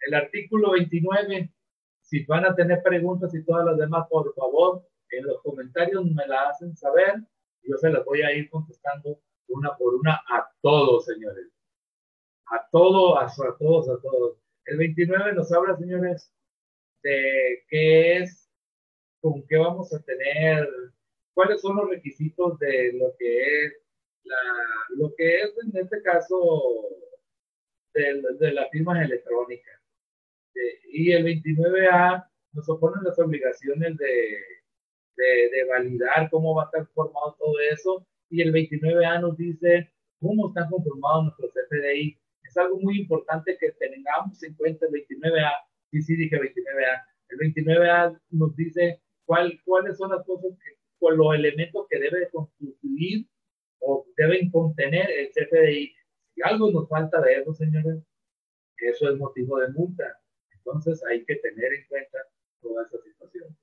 El 0.00 0.14
artículo 0.14 0.72
29, 0.72 1.52
si 2.02 2.24
van 2.24 2.44
a 2.44 2.54
tener 2.54 2.82
preguntas 2.82 3.34
y 3.34 3.44
todas 3.44 3.66
las 3.66 3.78
demás, 3.78 4.06
por 4.08 4.32
favor, 4.34 4.86
en 5.10 5.26
los 5.26 5.42
comentarios 5.42 6.04
me 6.04 6.26
la 6.26 6.48
hacen 6.50 6.76
saber. 6.76 7.14
Yo 7.62 7.76
se 7.76 7.90
las 7.90 8.04
voy 8.04 8.22
a 8.22 8.32
ir 8.32 8.48
contestando 8.48 9.20
una 9.48 9.76
por 9.76 9.94
una 9.94 10.14
a 10.28 10.48
todos, 10.62 11.06
señores. 11.06 11.48
A 12.46 12.66
todos, 12.70 13.18
a, 13.18 13.56
todos, 13.58 13.88
a 13.88 14.00
todos. 14.00 14.38
El 14.64 14.78
29 14.78 15.34
nos 15.34 15.52
habla, 15.52 15.76
señores, 15.76 16.32
de 17.02 17.64
qué 17.68 18.18
es, 18.18 18.50
con 19.20 19.46
qué 19.46 19.56
vamos 19.56 19.92
a 19.92 20.02
tener 20.02 20.68
cuáles 21.34 21.60
son 21.60 21.76
los 21.76 21.88
requisitos 21.88 22.58
de 22.58 22.92
lo 22.94 23.14
que 23.18 23.64
es 23.64 23.87
la, 24.28 24.36
lo 24.96 25.14
que 25.16 25.40
es 25.42 25.54
en 25.64 25.76
este 25.76 26.02
caso 26.02 26.86
de, 27.94 28.22
de 28.38 28.52
las 28.52 28.70
firmas 28.70 29.02
electrónicas. 29.04 29.80
y 30.92 31.12
el 31.12 31.24
29A 31.24 32.26
nos 32.52 32.68
oponen 32.68 33.04
las 33.04 33.18
obligaciones 33.18 33.96
de, 33.96 34.38
de, 35.16 35.50
de, 35.50 35.64
validar 35.68 36.28
cómo 36.30 36.54
va 36.54 36.64
a 36.64 36.66
estar 36.66 36.86
formado 36.94 37.36
todo 37.38 37.54
eso. 37.72 38.06
Y 38.30 38.42
el 38.42 38.52
29A 38.52 39.20
nos 39.20 39.36
dice 39.36 39.90
cómo 40.20 40.48
están 40.48 40.68
conformados 40.70 41.24
nuestros 41.24 41.52
FDI. 41.68 42.18
Es 42.42 42.56
algo 42.56 42.78
muy 42.80 43.00
importante 43.00 43.56
que 43.58 43.72
tengamos 43.72 44.42
en 44.42 44.54
cuenta 44.54 44.86
el 44.86 44.92
29A. 44.92 45.52
Sí, 45.90 46.02
sí, 46.02 46.16
dije 46.16 46.36
29A. 46.36 47.02
El 47.30 47.38
29A 47.38 48.20
nos 48.30 48.56
dice 48.56 49.00
cuál, 49.24 49.60
cuáles 49.64 49.96
son 49.96 50.10
las 50.10 50.24
cosas, 50.24 50.52
que, 50.58 50.78
los 51.00 51.34
elementos 51.34 51.86
que 51.88 51.98
debe 52.00 52.28
constituir 52.30 53.26
o 53.80 54.06
deben 54.16 54.50
contener 54.50 55.10
el 55.10 55.30
CFDI. 55.30 55.94
Si 56.34 56.42
algo 56.42 56.70
nos 56.70 56.88
falta 56.88 57.20
de 57.20 57.34
eso, 57.34 57.54
señores, 57.54 57.98
eso 58.78 59.10
es 59.10 59.16
motivo 59.16 59.58
de 59.58 59.68
multa. 59.68 60.20
Entonces 60.52 61.02
hay 61.04 61.24
que 61.24 61.36
tener 61.36 61.72
en 61.72 61.86
cuenta 61.88 62.18
toda 62.60 62.86
esa 62.86 62.98
situación. 63.02 63.56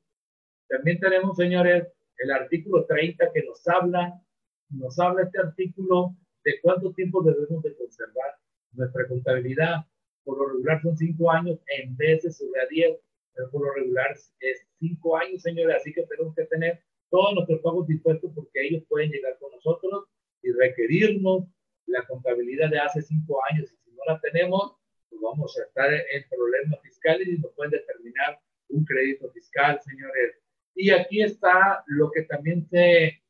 También 0.68 1.00
tenemos, 1.00 1.38
señores, 1.38 1.88
el 2.18 2.32
artículo 2.32 2.86
30 2.86 3.32
que 3.34 3.44
nos 3.44 3.68
habla, 3.68 4.22
nos 4.70 4.98
habla 5.00 5.24
este 5.24 5.40
artículo 5.40 6.16
de 6.44 6.60
cuánto 6.62 6.94
tiempo 6.94 7.24
debemos 7.24 7.64
de 7.64 7.76
conservar 7.76 8.36
nuestra 8.72 9.08
contabilidad. 9.08 9.86
Por 10.24 10.38
lo 10.38 10.48
regular 10.48 10.82
son 10.82 10.98
cinco 10.98 11.32
años 11.32 11.60
en 11.78 11.96
vez 11.98 12.24
de 12.24 12.32
sobre 12.32 12.62
a 12.62 12.68
diez, 12.68 12.98
pero 13.34 13.50
por 13.52 13.66
lo 13.66 13.74
regular 13.74 14.12
es 14.40 14.68
cinco 14.80 15.18
años, 15.18 15.42
señores, 15.42 15.78
así 15.78 15.94
que 15.94 16.04
tenemos 16.04 16.34
que 16.36 16.46
tener 16.46 16.82
todos 17.10 17.34
nuestros 17.36 17.62
pagos 17.62 17.88
dispuestos 17.88 18.32
porque 18.36 18.68
ellos 18.68 18.84
pueden 18.88 19.12
llegar 19.12 19.38
con 19.40 19.52
nosotros 19.52 20.06
y 20.42 20.52
requerirnos 20.52 21.46
la 21.88 22.06
contabilidad 22.08 22.70
de 22.70 22.80
hace 22.80 23.02
cinco 23.02 23.40
años 23.52 23.72
y 23.72 23.78
si 23.78 23.92
no 23.96 24.04
la 24.08 24.20
tenemos, 24.20 24.76
pues 25.10 25.22
vamos 25.22 25.58
a 25.58 25.64
estar 25.64 25.94
en 25.94 26.26
problemas 26.30 26.82
fiscales 26.82 27.28
y 27.28 27.38
nos 27.38 27.52
pueden 27.54 27.72
determinar 27.72 28.40
un 28.70 28.84
crédito 28.86 29.30
fiscal, 29.32 29.80
señores. 29.82 30.36
Y 30.76 30.90
aquí 30.90 31.22
está 31.22 31.84
lo 31.88 32.12
que 32.12 32.24
también 32.24 32.68
se 32.70 33.22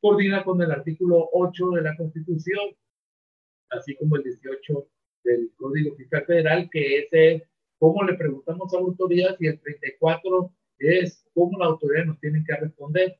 coordina 0.00 0.44
con 0.44 0.60
el 0.60 0.70
artículo 0.70 1.28
8 1.32 1.70
de 1.70 1.82
la 1.82 1.96
Constitución, 1.96 2.76
así 3.70 3.96
como 3.96 4.16
el 4.16 4.24
18 4.24 4.88
del 5.24 5.52
Código 5.56 5.94
Fiscal 5.96 6.24
Federal, 6.26 6.68
que 6.70 7.08
es 7.10 7.42
cómo 7.78 8.02
le 8.02 8.14
preguntamos 8.14 8.72
a 8.74 8.76
la 8.76 8.82
autoridad 8.82 9.36
y 9.38 9.46
el 9.46 9.60
34 9.60 10.52
es 10.82 11.24
cómo 11.34 11.58
la 11.58 11.66
autoridad 11.66 12.06
nos 12.06 12.20
tiene 12.20 12.44
que 12.46 12.54
responder. 12.56 13.18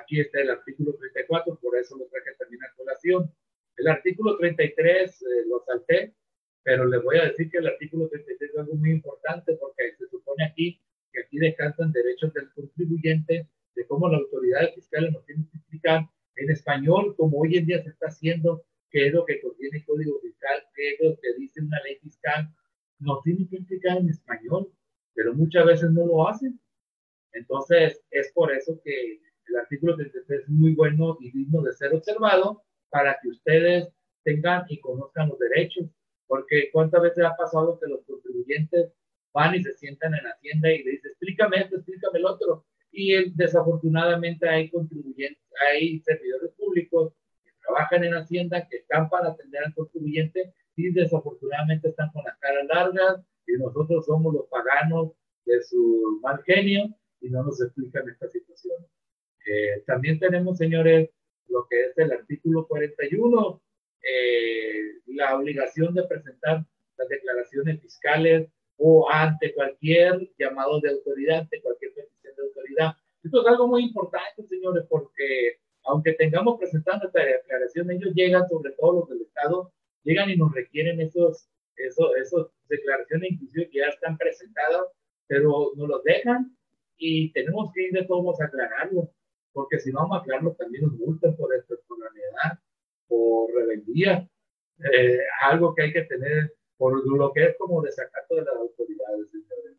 Aquí 0.00 0.20
está 0.20 0.40
el 0.40 0.50
artículo 0.50 0.94
34, 0.94 1.58
por 1.60 1.76
eso 1.76 1.96
lo 1.96 2.06
traje 2.06 2.36
también 2.38 2.62
a 2.64 2.74
colación. 2.76 3.32
El 3.76 3.88
artículo 3.88 4.36
33 4.36 5.22
eh, 5.22 5.26
lo 5.48 5.60
salté, 5.64 6.14
pero 6.62 6.86
les 6.86 7.02
voy 7.02 7.18
a 7.18 7.24
decir 7.24 7.50
que 7.50 7.58
el 7.58 7.66
artículo 7.66 8.08
33 8.08 8.50
es 8.50 8.58
algo 8.58 8.74
muy 8.74 8.90
importante 8.90 9.54
porque 9.54 9.94
se 9.98 10.08
supone 10.08 10.44
aquí 10.44 10.80
que 11.12 11.20
aquí 11.20 11.38
descansan 11.38 11.92
derechos 11.92 12.32
del 12.34 12.50
contribuyente, 12.52 13.48
de 13.74 13.86
cómo 13.86 14.08
la 14.08 14.18
autoridad 14.18 14.72
fiscal 14.74 15.12
nos 15.12 15.24
tiene 15.24 15.46
que 15.50 15.58
explicar 15.58 16.08
en 16.36 16.50
español, 16.50 17.14
como 17.16 17.38
hoy 17.38 17.56
en 17.56 17.66
día 17.66 17.82
se 17.82 17.90
está 17.90 18.08
haciendo, 18.08 18.64
qué 18.90 19.06
es 19.06 19.12
lo 19.12 19.24
que 19.24 19.40
contiene 19.40 19.78
el 19.78 19.84
código 19.84 20.18
fiscal, 20.20 20.62
qué 20.74 20.90
es 20.90 21.00
lo 21.00 21.18
que 21.20 21.34
dice 21.38 21.60
una 21.60 21.80
ley 21.82 21.96
fiscal, 21.96 22.48
nos 22.98 23.22
tiene 23.22 23.48
que 23.48 23.56
explicar 23.56 23.98
en 23.98 24.08
español, 24.08 24.72
pero 25.14 25.34
muchas 25.34 25.64
veces 25.66 25.90
no 25.90 26.06
lo 26.06 26.28
hacen. 26.28 26.60
Entonces, 27.34 28.00
es 28.10 28.32
por 28.32 28.52
eso 28.52 28.80
que 28.82 29.20
el 29.48 29.56
artículo 29.56 29.96
33 29.96 30.40
es 30.40 30.48
muy 30.48 30.74
bueno 30.74 31.18
y 31.20 31.30
digno 31.30 31.62
de 31.62 31.72
ser 31.72 31.94
observado 31.94 32.62
para 32.90 33.18
que 33.22 33.28
ustedes 33.28 33.88
tengan 34.24 34.64
y 34.68 34.80
conozcan 34.80 35.28
los 35.28 35.38
derechos 35.38 35.86
porque 36.26 36.70
cuántas 36.72 37.02
veces 37.02 37.24
ha 37.24 37.36
pasado 37.36 37.78
que 37.78 37.88
los 37.88 38.04
contribuyentes 38.04 38.92
van 39.32 39.54
y 39.54 39.62
se 39.62 39.74
sientan 39.74 40.14
en 40.14 40.24
la 40.24 40.30
Hacienda 40.30 40.70
y 40.72 40.82
le 40.82 40.92
dicen, 40.92 41.10
explícame 41.10 41.58
esto, 41.58 41.76
explícame 41.76 42.18
el 42.18 42.26
otro. 42.26 42.64
Y 42.92 43.30
desafortunadamente 43.34 44.48
hay 44.48 44.70
contribuyentes, 44.70 45.42
hay 45.70 46.00
servidores 46.00 46.52
públicos 46.52 47.12
que 47.44 47.50
trabajan 47.64 48.04
en 48.04 48.14
Hacienda, 48.14 48.66
que 48.68 48.78
están 48.78 49.08
para 49.08 49.30
atender 49.30 49.64
al 49.64 49.74
contribuyente 49.74 50.52
y 50.76 50.92
desafortunadamente 50.92 51.88
están 51.88 52.10
con 52.12 52.24
las 52.24 52.38
caras 52.38 52.66
largas 52.66 53.24
y 53.46 53.52
nosotros 53.54 54.06
somos 54.06 54.32
los 54.34 54.46
paganos 54.46 55.12
de 55.44 55.62
su 55.62 56.20
mal 56.22 56.42
genio 56.44 56.88
y 57.24 57.30
no 57.30 57.42
nos 57.42 57.60
explican 57.60 58.08
esta 58.08 58.28
situación. 58.28 58.76
Eh, 59.46 59.82
también 59.86 60.18
tenemos, 60.18 60.58
señores, 60.58 61.10
lo 61.48 61.66
que 61.68 61.86
es 61.86 61.98
el 61.98 62.12
artículo 62.12 62.66
41 62.66 63.62
eh, 64.04 65.00
la 65.06 65.36
obligación 65.36 65.94
de 65.94 66.04
presentar 66.04 66.64
las 66.96 67.08
declaraciones 67.08 67.80
fiscales 67.80 68.48
o 68.76 69.08
ante 69.10 69.54
cualquier 69.54 70.28
llamado 70.38 70.80
de 70.80 70.90
autoridad, 70.90 71.40
ante 71.40 71.62
cualquier 71.62 71.94
petición 71.94 72.34
de 72.36 72.42
autoridad. 72.42 72.92
Esto 73.22 73.40
es 73.40 73.46
algo 73.46 73.68
muy 73.68 73.84
importante, 73.84 74.46
señores, 74.46 74.84
porque 74.88 75.58
aunque 75.84 76.12
tengamos 76.14 76.58
presentando 76.58 77.06
esta 77.06 77.24
declaración, 77.24 77.90
ellos 77.90 78.12
llegan, 78.14 78.48
sobre 78.48 78.72
todo 78.72 79.00
los 79.00 79.08
del 79.08 79.22
Estado, 79.22 79.72
llegan 80.02 80.28
y 80.30 80.36
nos 80.36 80.52
requieren 80.52 81.00
esos, 81.00 81.48
esos, 81.76 82.16
esos 82.16 82.50
declaraciones, 82.68 83.32
inclusive 83.32 83.70
que 83.70 83.78
ya 83.78 83.86
están 83.86 84.18
presentadas, 84.18 84.86
pero 85.26 85.72
nos 85.76 85.88
los 85.88 86.02
dejan 86.04 86.56
y 86.96 87.32
tenemos 87.32 87.72
que 87.74 87.88
ir 87.88 87.92
de 87.92 88.04
todos 88.04 88.40
a 88.40 88.44
aclararlo, 88.44 89.10
porque 89.52 89.78
si 89.78 89.90
no 89.90 90.00
vamos 90.00 90.18
a 90.18 90.20
aclararlo 90.20 90.54
también 90.54 90.84
nos 90.84 90.92
multan 90.94 91.36
por 91.36 91.54
esto, 91.54 91.74
por 93.08 93.54
rebeldía, 93.54 94.28
eh, 94.92 95.18
algo 95.42 95.74
que 95.74 95.82
hay 95.82 95.92
que 95.92 96.02
tener 96.02 96.52
por 96.76 97.06
lo 97.06 97.32
que 97.32 97.44
es 97.44 97.56
como 97.58 97.82
desacato 97.82 98.36
de 98.36 98.42
las 98.42 98.56
autoridades, 98.56 99.30
señores. 99.30 99.78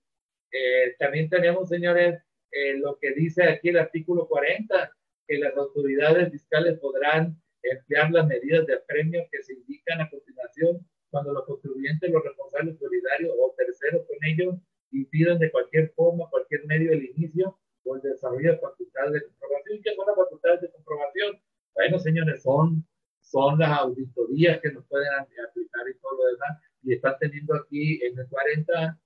Eh, 0.51 0.95
también 0.97 1.29
tenemos, 1.29 1.67
señores, 1.67 2.21
eh, 2.51 2.77
lo 2.77 2.97
que 2.97 3.11
dice 3.13 3.43
aquí 3.43 3.69
el 3.69 3.77
artículo 3.77 4.27
40, 4.27 4.91
que 5.27 5.37
las 5.37 5.55
autoridades 5.57 6.31
fiscales 6.31 6.79
podrán 6.79 7.35
emplear 7.63 8.11
las 8.11 8.27
medidas 8.27 8.65
de 8.67 8.75
apremio 8.75 9.27
que 9.31 9.43
se 9.43 9.53
indican 9.53 10.01
a 10.01 10.09
continuación 10.09 10.87
cuando 11.09 11.33
los 11.33 11.45
contribuyentes, 11.45 12.09
los 12.09 12.23
responsables 12.23 12.77
solidarios 12.77 13.33
o 13.37 13.53
terceros 13.57 14.05
con 14.07 14.17
ellos 14.25 14.55
impidan 14.91 15.39
de 15.39 15.51
cualquier 15.51 15.91
forma, 15.91 16.29
cualquier 16.29 16.65
medio 16.65 16.91
el 16.91 17.05
inicio 17.05 17.57
o 17.83 17.95
el 17.95 18.01
desarrollo 18.01 18.51
de 18.51 18.57
facultades 18.57 19.13
de 19.13 19.23
comprobación. 19.23 19.81
¿Qué 19.83 19.95
son 19.95 20.07
las 20.07 20.15
facultades 20.15 20.61
de 20.61 20.71
comprobación? 20.71 21.41
Bueno, 21.73 21.99
señores, 21.99 22.43
son 22.43 22.85
son 23.25 23.59
las 23.59 23.79
auditorías 23.79 24.61
que 24.61 24.71
nos 24.71 24.85
pueden 24.85 25.11
aplicar 25.13 25.89
y 25.89 25.99
todo 25.99 26.17
lo 26.17 26.25
demás. 26.31 26.61
Y 26.83 26.93
están 26.93 27.17
teniendo 27.19 27.55
aquí 27.55 27.99
en 28.03 28.17
el 28.17 28.27
40 28.27 28.99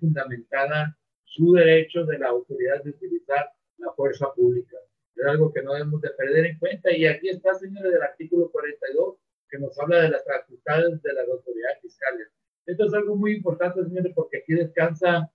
fundamentada 0.00 0.96
su 1.24 1.52
derecho 1.52 2.04
de 2.06 2.18
la 2.18 2.28
autoridad 2.28 2.82
de 2.82 2.90
utilizar 2.90 3.50
la 3.78 3.92
fuerza 3.92 4.32
pública. 4.34 4.76
Es 5.14 5.26
algo 5.26 5.52
que 5.52 5.62
no 5.62 5.74
debemos 5.74 6.00
de 6.00 6.10
perder 6.10 6.46
en 6.46 6.58
cuenta. 6.58 6.90
Y 6.92 7.06
aquí 7.06 7.28
está, 7.28 7.54
señores, 7.54 7.92
del 7.92 8.02
artículo 8.02 8.50
42, 8.50 9.16
que 9.50 9.58
nos 9.58 9.78
habla 9.78 10.02
de 10.02 10.10
las 10.10 10.24
facultades 10.24 11.02
de 11.02 11.12
las 11.12 11.28
autoridades 11.28 11.80
fiscales. 11.82 12.28
Esto 12.66 12.86
es 12.86 12.94
algo 12.94 13.16
muy 13.16 13.34
importante, 13.34 13.82
señores, 13.84 14.12
porque 14.14 14.38
aquí 14.38 14.54
descansa 14.54 15.32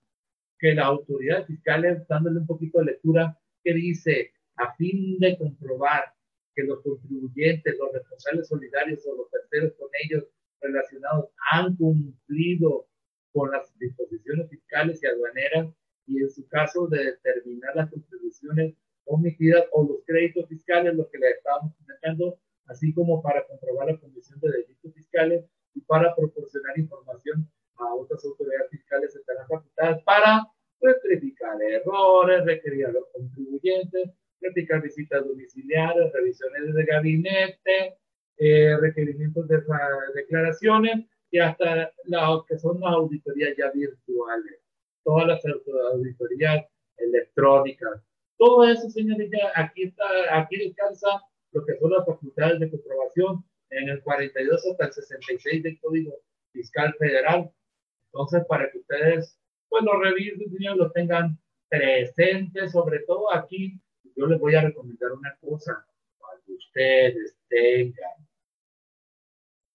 que 0.58 0.74
la 0.74 0.84
autoridad 0.84 1.46
fiscal, 1.46 2.04
dándole 2.08 2.40
un 2.40 2.46
poquito 2.46 2.78
de 2.78 2.86
lectura, 2.86 3.38
que 3.64 3.72
dice, 3.72 4.32
a 4.56 4.74
fin 4.74 5.18
de 5.18 5.38
comprobar 5.38 6.14
que 6.54 6.62
los 6.64 6.82
contribuyentes, 6.82 7.76
los 7.78 7.92
responsables 7.92 8.48
solidarios 8.48 9.06
o 9.06 9.16
los 9.16 9.30
terceros 9.30 9.72
con 9.78 9.88
ellos 10.04 10.24
relacionados 10.60 11.30
han 11.50 11.74
cumplido 11.76 12.86
con 13.32 13.50
las 13.50 13.76
disposiciones 13.78 14.50
fiscales 14.50 15.02
y 15.02 15.06
aduaneras 15.06 15.68
y 16.06 16.18
en 16.20 16.30
su 16.30 16.46
caso 16.48 16.86
de 16.86 17.04
determinar 17.04 17.74
las 17.74 17.90
contribuciones 17.90 18.74
omitidas 19.06 19.64
o 19.72 19.84
los 19.84 20.04
créditos 20.06 20.46
fiscales, 20.48 20.94
lo 20.94 21.08
que 21.08 21.18
le 21.18 21.30
estábamos 21.30 21.74
comentando, 21.76 22.38
así 22.66 22.92
como 22.92 23.22
para 23.22 23.46
comprobar 23.46 23.88
la 23.88 23.98
comisión 23.98 24.38
de 24.40 24.50
delitos 24.50 24.94
fiscales 24.94 25.44
y 25.74 25.80
para 25.82 26.14
proporcionar 26.14 26.78
información 26.78 27.48
a 27.76 27.94
otras 27.94 28.24
autoridades 28.24 28.70
fiscales 28.70 29.14
estarán 29.14 29.48
facultadas 29.48 30.02
para 30.04 30.46
rectificar 30.80 31.60
errores, 31.62 32.44
requerir 32.44 32.86
a 32.86 32.92
los 32.92 33.04
contribuyentes, 33.12 34.10
practicar 34.40 34.82
visitas 34.82 35.24
domiciliarias, 35.26 36.12
revisiones 36.12 36.74
de 36.74 36.84
gabinete, 36.84 37.96
eh, 38.38 38.76
requerimientos 38.80 39.46
de 39.48 39.62
declaraciones 40.14 41.06
y 41.30 41.38
hasta 41.38 41.92
las 42.04 42.40
que 42.48 42.58
son 42.58 42.80
las 42.80 42.92
auditorías 42.92 43.56
ya 43.56 43.70
virtuales, 43.70 44.60
todas 45.04 45.26
las 45.28 45.42
auditorías 45.92 46.66
electrónicas. 46.96 48.02
Todo 48.36 48.64
eso, 48.64 48.90
señorita, 48.90 49.38
aquí 49.54 49.84
está, 49.84 50.04
aquí 50.30 50.56
descansa 50.56 51.08
lo 51.52 51.64
que 51.64 51.76
son 51.78 51.92
las 51.92 52.04
facultades 52.04 52.58
de 52.60 52.70
comprobación 52.70 53.44
en 53.72 53.88
el 53.88 54.02
42 54.02 54.66
hasta 54.70 54.86
el 54.86 54.92
66 54.92 55.62
del 55.62 55.80
Código 55.80 56.12
Fiscal 56.52 56.94
Federal. 56.98 57.50
Entonces, 58.06 58.44
para 58.46 58.70
que 58.70 58.78
ustedes, 58.78 59.38
pues 59.68 59.82
lo 59.84 60.00
revisen, 60.00 60.76
lo 60.76 60.90
tengan 60.92 61.38
presentes, 61.68 62.72
sobre 62.72 63.00
todo 63.00 63.32
aquí 63.32 63.80
yo 64.16 64.26
les 64.26 64.38
voy 64.38 64.54
a 64.54 64.60
recomendar 64.60 65.12
una 65.12 65.34
cosa, 65.40 65.86
cuando 66.18 66.52
ustedes 66.54 67.34
tengan 67.48 68.28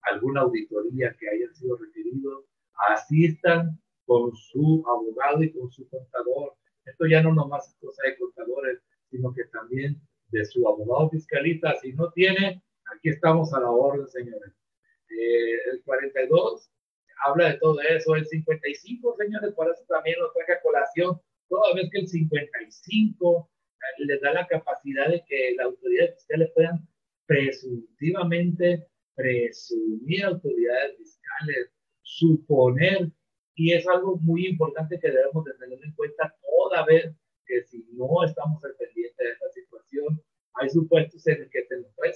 alguna 0.03 0.41
auditoría 0.41 1.15
que 1.19 1.29
hayan 1.29 1.53
sido 1.55 1.75
requeridos, 1.77 2.45
asistan 2.89 3.79
con 4.05 4.35
su 4.35 4.83
abogado 4.87 5.43
y 5.43 5.51
con 5.51 5.71
su 5.71 5.89
contador. 5.89 6.55
Esto 6.85 7.07
ya 7.07 7.21
no 7.21 7.33
nomás 7.33 7.67
es 7.67 7.75
cosa 7.79 8.03
de 8.03 8.17
contadores, 8.17 8.79
sino 9.09 9.33
que 9.33 9.43
también 9.45 9.99
de 10.29 10.45
su 10.45 10.67
abogado 10.67 11.09
fiscalista. 11.09 11.75
Si 11.81 11.93
no 11.93 12.11
tiene, 12.11 12.61
aquí 12.95 13.09
estamos 13.09 13.53
a 13.53 13.59
la 13.59 13.69
orden, 13.69 14.07
señores. 14.07 14.53
Eh, 15.09 15.71
el 15.71 15.83
42 15.83 16.69
habla 17.25 17.51
de 17.51 17.57
todo 17.59 17.79
eso. 17.81 18.15
El 18.15 18.25
55, 18.25 19.15
señores, 19.17 19.53
por 19.53 19.71
eso 19.71 19.83
también 19.87 20.19
lo 20.19 20.31
traje 20.31 20.53
a 20.53 20.61
colación. 20.61 21.21
Toda 21.49 21.73
vez 21.75 21.89
que 21.91 21.99
el 21.99 22.07
55 22.07 23.49
eh, 23.73 24.05
les 24.05 24.21
da 24.21 24.33
la 24.33 24.47
capacidad 24.47 25.09
de 25.09 25.23
que 25.27 25.55
la 25.55 25.65
autoridad 25.65 26.13
fiscal 26.13 26.51
puedan 26.53 26.87
presuntivamente 27.25 28.87
presumir 29.15 30.23
autoridades 30.25 30.97
fiscales, 30.97 31.71
suponer, 32.01 33.11
y 33.55 33.73
es 33.73 33.87
algo 33.87 34.17
muy 34.17 34.47
importante 34.47 34.99
que 34.99 35.09
debemos 35.09 35.43
de 35.43 35.53
tener 35.55 35.79
en 35.83 35.91
cuenta 35.93 36.33
toda 36.41 36.85
vez 36.85 37.11
que 37.45 37.63
si 37.63 37.83
no 37.93 38.23
estamos 38.23 38.63
al 38.63 38.75
pendiente 38.75 39.23
de 39.23 39.31
esta 39.31 39.49
situación, 39.49 40.21
hay 40.53 40.69
supuestos 40.69 41.25
en 41.27 41.41
los 41.41 41.49
que 41.49 41.63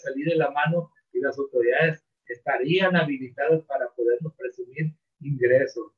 salir 0.02 0.28
de 0.28 0.36
la 0.36 0.52
mano 0.52 0.92
y 1.14 1.20
las 1.20 1.38
autoridades 1.38 2.04
estarían 2.28 2.96
habilitadas 2.96 3.64
para 3.66 3.90
podernos 3.96 4.34
presumir 4.36 4.94
ingresos. 5.20 5.92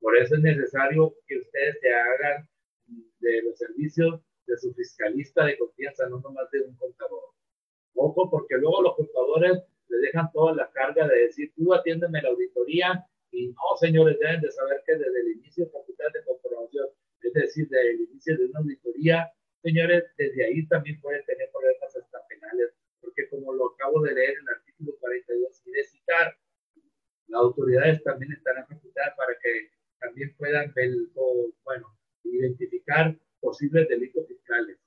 Por 0.00 0.16
eso 0.16 0.36
es 0.36 0.40
necesario 0.40 1.14
que 1.26 1.38
ustedes 1.38 1.78
se 1.80 1.92
hagan 1.92 2.48
de 3.20 3.42
los 3.42 3.58
servicios 3.58 4.20
de 4.46 4.56
su 4.56 4.72
fiscalista 4.74 5.44
de 5.44 5.58
confianza, 5.58 6.08
no 6.08 6.20
nomás 6.20 6.50
de 6.50 6.62
un 6.62 6.74
contador. 6.76 7.22
Ojo, 7.94 8.30
porque 8.30 8.56
luego 8.56 8.82
los 8.82 8.96
contadores 8.96 9.62
le 9.88 9.98
dejan 9.98 10.30
toda 10.32 10.54
la 10.54 10.70
carga 10.70 11.06
de 11.06 11.26
decir, 11.26 11.52
tú 11.54 11.74
atiéndeme 11.74 12.22
la 12.22 12.30
auditoría, 12.30 13.04
y 13.32 13.48
no, 13.48 13.76
señores, 13.78 14.18
deben 14.18 14.40
de 14.40 14.50
saber 14.50 14.82
que 14.86 14.96
desde 14.96 15.20
el 15.20 15.36
inicio 15.36 15.64
de 15.64 15.70
facultad 15.70 16.06
de 16.12 16.24
comprobación, 16.24 16.88
es 17.22 17.32
decir, 17.32 17.68
desde 17.68 17.90
el 17.90 18.00
inicio 18.00 18.36
de 18.36 18.46
una 18.46 18.60
auditoría, 18.60 19.30
señores, 19.62 20.04
desde 20.16 20.44
ahí 20.44 20.66
también 20.66 21.00
pueden 21.00 21.24
tener 21.26 21.48
problemas 21.52 21.96
hasta 21.96 22.26
penales, 22.28 22.72
porque 23.00 23.19
como 23.30 23.54
lo 23.54 23.72
acabo 23.72 24.02
de 24.02 24.14
leer 24.14 24.30
en 24.30 24.42
el 24.42 24.54
artículo 24.54 24.92
42 25.00 25.62
y 25.66 25.70
de 25.70 25.84
citar, 25.84 26.36
las 27.28 27.40
autoridades 27.40 28.02
también 28.02 28.32
estarán 28.32 28.66
facultadas 28.66 29.14
para 29.16 29.32
que 29.40 29.70
también 30.00 30.34
puedan 30.36 30.72
ver, 30.74 30.90
bueno, 31.64 31.86
identificar 32.24 33.16
posibles 33.40 33.88
delitos 33.88 34.26
fiscales 34.26 34.78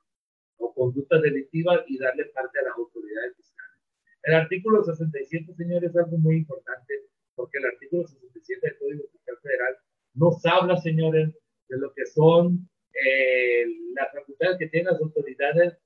o 0.58 0.74
conductas 0.74 1.22
delictivas 1.22 1.82
y 1.88 1.98
darle 1.98 2.26
parte 2.26 2.60
a 2.60 2.64
las 2.64 2.78
autoridades 2.78 3.36
fiscales. 3.38 3.80
El 4.24 4.36
artículo 4.36 4.84
67, 4.84 5.54
señores, 5.56 5.90
es 5.90 5.96
algo 5.96 6.18
muy 6.18 6.38
importante 6.38 6.94
porque 7.36 7.58
el 7.58 7.66
artículo 7.66 8.08
67 8.08 8.60
del 8.62 8.78
Código 8.78 9.04
Fiscal 9.12 9.38
Federal 9.42 9.78
nos 10.14 10.46
habla, 10.46 10.78
señores, 10.78 11.30
de 11.70 11.78
lo 11.78 11.94
que 11.94 12.06
son 12.06 12.70
eh, 12.94 13.66
las 13.96 14.12
facultades 14.12 14.58
que 14.60 14.68
tienen 14.68 14.92
las 14.92 15.02
autoridades 15.02 15.78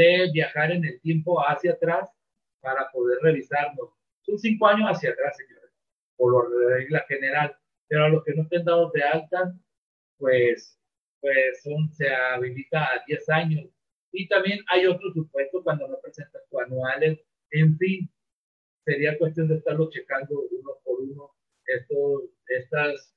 de 0.00 0.30
viajar 0.32 0.72
en 0.72 0.82
el 0.84 0.98
tiempo 1.02 1.38
hacia 1.40 1.72
atrás 1.72 2.08
para 2.60 2.90
poder 2.90 3.18
revisarlo. 3.20 3.94
Son 4.22 4.38
cinco 4.38 4.66
años 4.66 4.88
hacia 4.88 5.10
atrás, 5.10 5.36
señores, 5.36 5.70
por 6.16 6.50
la 6.50 6.76
regla 6.76 7.04
general, 7.06 7.54
pero 7.86 8.04
a 8.04 8.08
los 8.08 8.24
que 8.24 8.34
no 8.34 8.42
estén 8.42 8.64
dados 8.64 8.92
de 8.92 9.02
alta, 9.02 9.54
pues, 10.16 10.78
pues 11.20 11.62
son, 11.62 11.92
se 11.92 12.08
habilita 12.08 12.82
a 12.82 13.04
10 13.06 13.28
años. 13.28 13.68
Y 14.12 14.26
también 14.26 14.60
hay 14.68 14.86
otros 14.86 15.12
supuestos 15.12 15.62
cuando 15.62 15.86
no 15.86 16.00
presentan 16.00 16.40
sus 16.48 16.60
anuales, 16.60 17.20
en 17.50 17.76
fin, 17.76 18.10
sería 18.86 19.18
cuestión 19.18 19.48
de 19.48 19.56
estarlo 19.56 19.90
checando 19.90 20.40
uno 20.50 20.70
por 20.82 21.00
uno, 21.00 21.30
estos, 21.66 22.22
estas, 22.46 23.14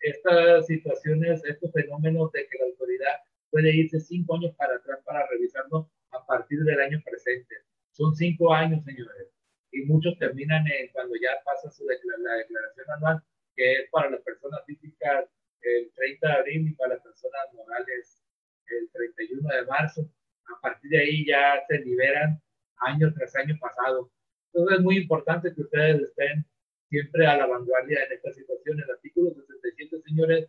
estas 0.00 0.66
situaciones, 0.66 1.42
estos 1.44 1.72
fenómenos 1.72 2.30
de 2.32 2.46
que 2.46 2.58
la 2.58 2.66
autoridad 2.66 3.16
puede 3.50 3.74
irse 3.74 4.00
cinco 4.00 4.36
años 4.36 4.54
para 4.56 4.76
atrás 4.76 5.00
para 5.04 5.26
revisarlo 5.28 5.90
a 6.16 6.26
partir 6.26 6.60
del 6.64 6.80
año 6.80 7.02
presente. 7.04 7.54
Son 7.90 8.14
cinco 8.14 8.52
años, 8.52 8.84
señores, 8.84 9.28
y 9.72 9.82
muchos 9.82 10.18
terminan 10.18 10.64
cuando 10.92 11.14
ya 11.16 11.30
pasa 11.44 11.70
su 11.70 11.84
la 11.84 12.34
declaración 12.34 12.90
anual, 12.96 13.22
que 13.54 13.72
es 13.72 13.90
para 13.90 14.10
las 14.10 14.20
personas 14.22 14.60
físicas 14.66 15.26
el 15.60 15.90
30 15.94 16.26
de 16.26 16.34
abril 16.34 16.68
y 16.68 16.74
para 16.74 16.94
las 16.94 17.02
personas 17.02 17.40
morales 17.52 18.22
el 18.66 18.90
31 18.90 19.48
de 19.54 19.66
marzo. 19.66 20.10
A 20.56 20.60
partir 20.60 20.90
de 20.90 20.98
ahí 20.98 21.26
ya 21.26 21.62
se 21.68 21.78
liberan 21.78 22.40
año 22.78 23.12
tras 23.14 23.34
año 23.36 23.56
pasado. 23.60 24.10
Entonces 24.52 24.78
es 24.78 24.84
muy 24.84 24.98
importante 24.98 25.52
que 25.54 25.62
ustedes 25.62 26.02
estén 26.02 26.46
siempre 26.88 27.26
a 27.26 27.36
la 27.36 27.46
vanguardia 27.46 28.04
en 28.04 28.12
esta 28.12 28.32
situación. 28.32 28.80
El 28.80 28.90
artículo 28.90 29.34
67, 29.34 30.02
señores, 30.02 30.48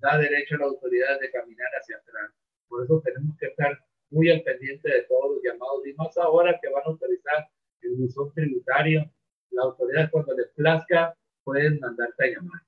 da 0.00 0.18
derecho 0.18 0.56
a 0.56 0.58
la 0.58 0.64
autoridad 0.66 1.20
de 1.20 1.30
caminar 1.30 1.70
hacia 1.80 1.96
atrás. 1.96 2.32
Por 2.68 2.84
eso 2.84 3.00
tenemos 3.04 3.36
que 3.38 3.46
estar 3.46 3.78
muy 4.10 4.30
al 4.30 4.42
pendiente 4.42 4.88
de 4.90 5.02
todos 5.02 5.34
los 5.34 5.42
llamados 5.42 5.86
y 5.86 5.94
más 5.94 6.16
ahora 6.18 6.58
que 6.62 6.70
van 6.70 6.82
a 6.84 6.90
autorizar 6.90 7.48
el 7.82 7.96
buzón 7.96 8.32
tributario. 8.32 9.10
La 9.50 9.62
autoridad 9.62 10.10
cuando 10.10 10.34
les 10.34 10.48
plazca 10.52 11.16
pueden 11.44 11.78
mandarte 11.80 12.24
a 12.24 12.28
llamar. 12.28 12.62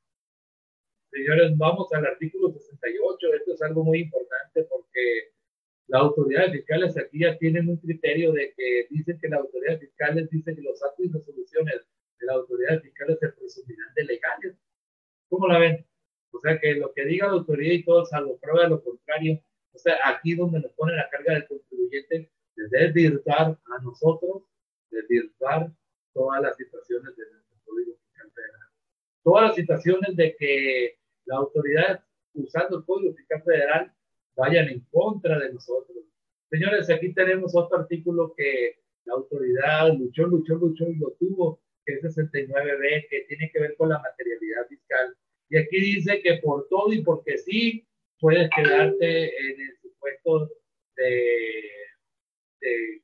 Señores, 1.10 1.56
vamos 1.56 1.92
al 1.92 2.06
artículo 2.06 2.50
68. 2.50 3.34
Esto 3.34 3.52
es 3.54 3.62
algo 3.62 3.84
muy 3.84 4.00
importante 4.00 4.64
porque 4.64 5.32
las 5.88 6.02
autoridades 6.02 6.52
fiscales 6.52 6.96
aquí 6.98 7.20
ya 7.20 7.36
tienen 7.38 7.68
un 7.68 7.78
criterio 7.78 8.32
de 8.32 8.52
que 8.54 8.86
dicen 8.90 9.18
que 9.18 9.28
las 9.28 9.40
autoridades 9.40 9.80
fiscales 9.80 10.28
dicen 10.30 10.54
que 10.54 10.62
los 10.62 10.82
actos 10.82 11.06
y 11.06 11.08
resoluciones 11.10 11.80
de 12.20 12.26
las 12.26 12.36
autoridades 12.36 12.82
fiscales 12.82 13.18
se 13.18 13.28
presumirán 13.28 13.94
de 13.94 14.04
legales. 14.04 14.56
¿Cómo 15.28 15.48
la 15.48 15.58
ven? 15.58 15.86
O 16.30 16.40
sea, 16.40 16.58
que 16.60 16.74
lo 16.74 16.92
que 16.92 17.06
diga 17.06 17.26
la 17.26 17.34
autoridad 17.34 17.72
y 17.72 17.84
todo 17.84 18.04
salvo 18.04 18.38
prueba 18.38 18.68
lo 18.68 18.82
contrario. 18.82 19.40
Sea, 19.78 19.96
aquí 20.04 20.34
donde 20.34 20.60
nos 20.60 20.72
pone 20.72 20.94
la 20.96 21.08
carga 21.08 21.34
del 21.34 21.46
contribuyente 21.46 22.30
de 22.56 22.68
desvirtuar 22.68 23.58
a 23.64 23.82
nosotros, 23.82 24.42
desvirtuar 24.90 25.70
todas 26.12 26.42
las 26.42 26.56
situaciones 26.56 27.16
de 27.16 27.30
nuestro 27.30 27.56
Código 27.64 27.94
Fiscal 27.96 28.30
Federal. 28.32 28.68
Todas 29.22 29.44
las 29.44 29.54
situaciones 29.54 30.16
de 30.16 30.36
que 30.36 30.98
la 31.26 31.36
autoridad 31.36 32.04
usando 32.34 32.78
el 32.78 32.84
Código 32.84 33.14
Fiscal 33.14 33.42
Federal 33.42 33.92
vayan 34.36 34.68
en 34.68 34.80
contra 34.90 35.38
de 35.38 35.52
nosotros. 35.52 36.04
Señores, 36.50 36.88
aquí 36.90 37.12
tenemos 37.12 37.54
otro 37.54 37.78
artículo 37.78 38.34
que 38.36 38.80
la 39.04 39.14
autoridad 39.14 39.92
luchó, 39.94 40.26
luchó, 40.26 40.54
luchó 40.54 40.88
y 40.88 40.96
lo 40.96 41.12
tuvo, 41.12 41.60
que 41.84 41.94
es 41.94 42.02
69B, 42.02 43.08
que 43.08 43.24
tiene 43.28 43.50
que 43.52 43.60
ver 43.60 43.76
con 43.76 43.88
la 43.88 43.98
materialidad 43.98 44.66
fiscal. 44.68 45.16
Y 45.50 45.56
aquí 45.56 45.80
dice 45.80 46.20
que 46.22 46.38
por 46.42 46.68
todo 46.68 46.92
y 46.92 47.02
porque 47.02 47.38
sí, 47.38 47.86
puedes 48.20 48.50
quedarte 48.50 49.26
en 49.26 49.60
el 49.60 49.78
supuesto 49.80 50.50
de, 50.96 51.62
de, 52.60 53.02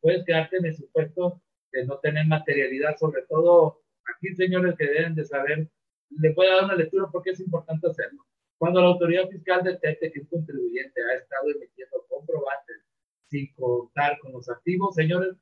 puedes 0.00 0.24
quedarte 0.24 0.56
en 0.56 0.66
el 0.66 0.76
supuesto 0.76 1.42
de 1.72 1.84
no 1.86 1.98
tener 1.98 2.26
materialidad, 2.26 2.96
sobre 2.96 3.22
todo 3.22 3.80
aquí, 4.04 4.34
señores, 4.34 4.74
que 4.76 4.86
deben 4.86 5.14
de 5.14 5.24
saber, 5.24 5.68
le 6.10 6.32
voy 6.34 6.46
a 6.46 6.56
dar 6.56 6.64
una 6.64 6.76
lectura 6.76 7.08
porque 7.10 7.30
es 7.30 7.40
importante 7.40 7.88
hacerlo. 7.88 8.24
Cuando 8.58 8.80
la 8.80 8.88
autoridad 8.88 9.28
fiscal 9.28 9.64
detecte 9.64 10.12
que 10.12 10.20
un 10.20 10.26
contribuyente 10.26 11.00
ha 11.02 11.16
estado 11.16 11.50
emitiendo 11.50 12.04
comprobantes 12.08 12.82
sin 13.28 13.52
contar 13.54 14.18
con 14.20 14.32
los 14.32 14.48
activos, 14.48 14.94
señores, 14.94 15.34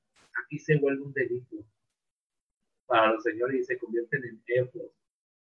aquí 0.44 0.59
se 0.59 0.78
vuelve 0.78 1.02
un 1.02 1.12
delito 1.12 1.56
para 2.87 3.12
los 3.12 3.22
señores 3.22 3.61
y 3.61 3.64
se 3.64 3.78
convierten 3.78 4.24
en 4.24 4.42
EFOS. 4.46 4.92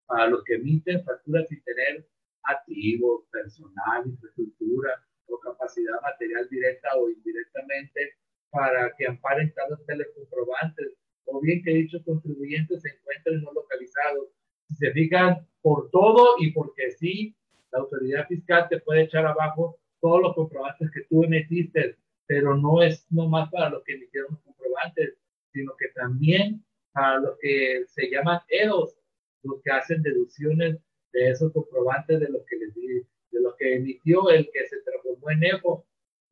Para 0.06 0.28
los 0.28 0.44
que 0.44 0.56
emiten 0.56 1.04
facturas 1.04 1.48
sin 1.48 1.64
tener 1.64 2.06
activos, 2.44 3.24
personal, 3.32 4.06
infraestructura 4.06 5.04
o 5.28 5.40
capacidad 5.40 6.02
material 6.02 6.48
directa 6.50 6.90
o 6.98 7.10
indirectamente 7.10 8.14
para 8.50 8.94
que 8.96 9.08
amparen 9.08 9.52
cada 9.56 9.76
de 9.76 10.14
comprobantes 10.14 10.94
o 11.26 11.42
bien 11.42 11.64
que 11.64 11.72
dichos 11.72 12.04
contribuyentes 12.04 12.82
se 12.82 12.90
encuentren 12.90 13.42
no 13.42 13.52
localizados. 13.54 14.28
Si 14.68 14.76
se 14.76 14.92
fijan 14.92 15.48
por 15.62 15.90
todo 15.90 16.36
y 16.40 16.52
porque 16.52 16.92
sí, 16.92 17.36
la 17.72 17.80
autoridad 17.80 18.28
fiscal 18.28 18.68
te 18.70 18.80
puede 18.82 19.04
echar 19.04 19.26
abajo 19.26 19.80
todos 20.00 20.22
los 20.22 20.36
comprobantes 20.36 20.92
que 20.92 21.02
tú 21.10 21.24
emitiste, 21.24 21.98
pero 22.28 22.56
no 22.56 22.84
es 22.84 23.06
nomás 23.10 23.50
para 23.50 23.70
los 23.70 23.84
que 23.84 23.94
emitieron 23.94 24.32
los 24.32 24.42
comprobantes, 24.42 25.18
sino 25.52 25.76
que 25.78 25.88
también 25.96 26.64
para 26.92 27.20
los 27.20 27.38
que 27.40 27.86
se 27.88 28.10
llaman 28.10 28.40
EOS, 28.50 28.96
los 29.44 29.62
que 29.62 29.72
hacen 29.72 30.02
deducciones 30.04 30.78
de 31.14 31.30
esos 31.30 31.54
comprobantes 31.54 32.20
de 32.20 32.30
los 32.30 32.44
que 32.46 32.58
les 32.58 32.74
de 32.76 33.42
los 33.42 33.56
que 33.56 33.76
emitió 33.76 34.30
el 34.30 34.50
que 34.52 34.68
se 34.68 34.82
transformó 34.82 35.32
en 35.32 35.44
EFO. 35.44 35.86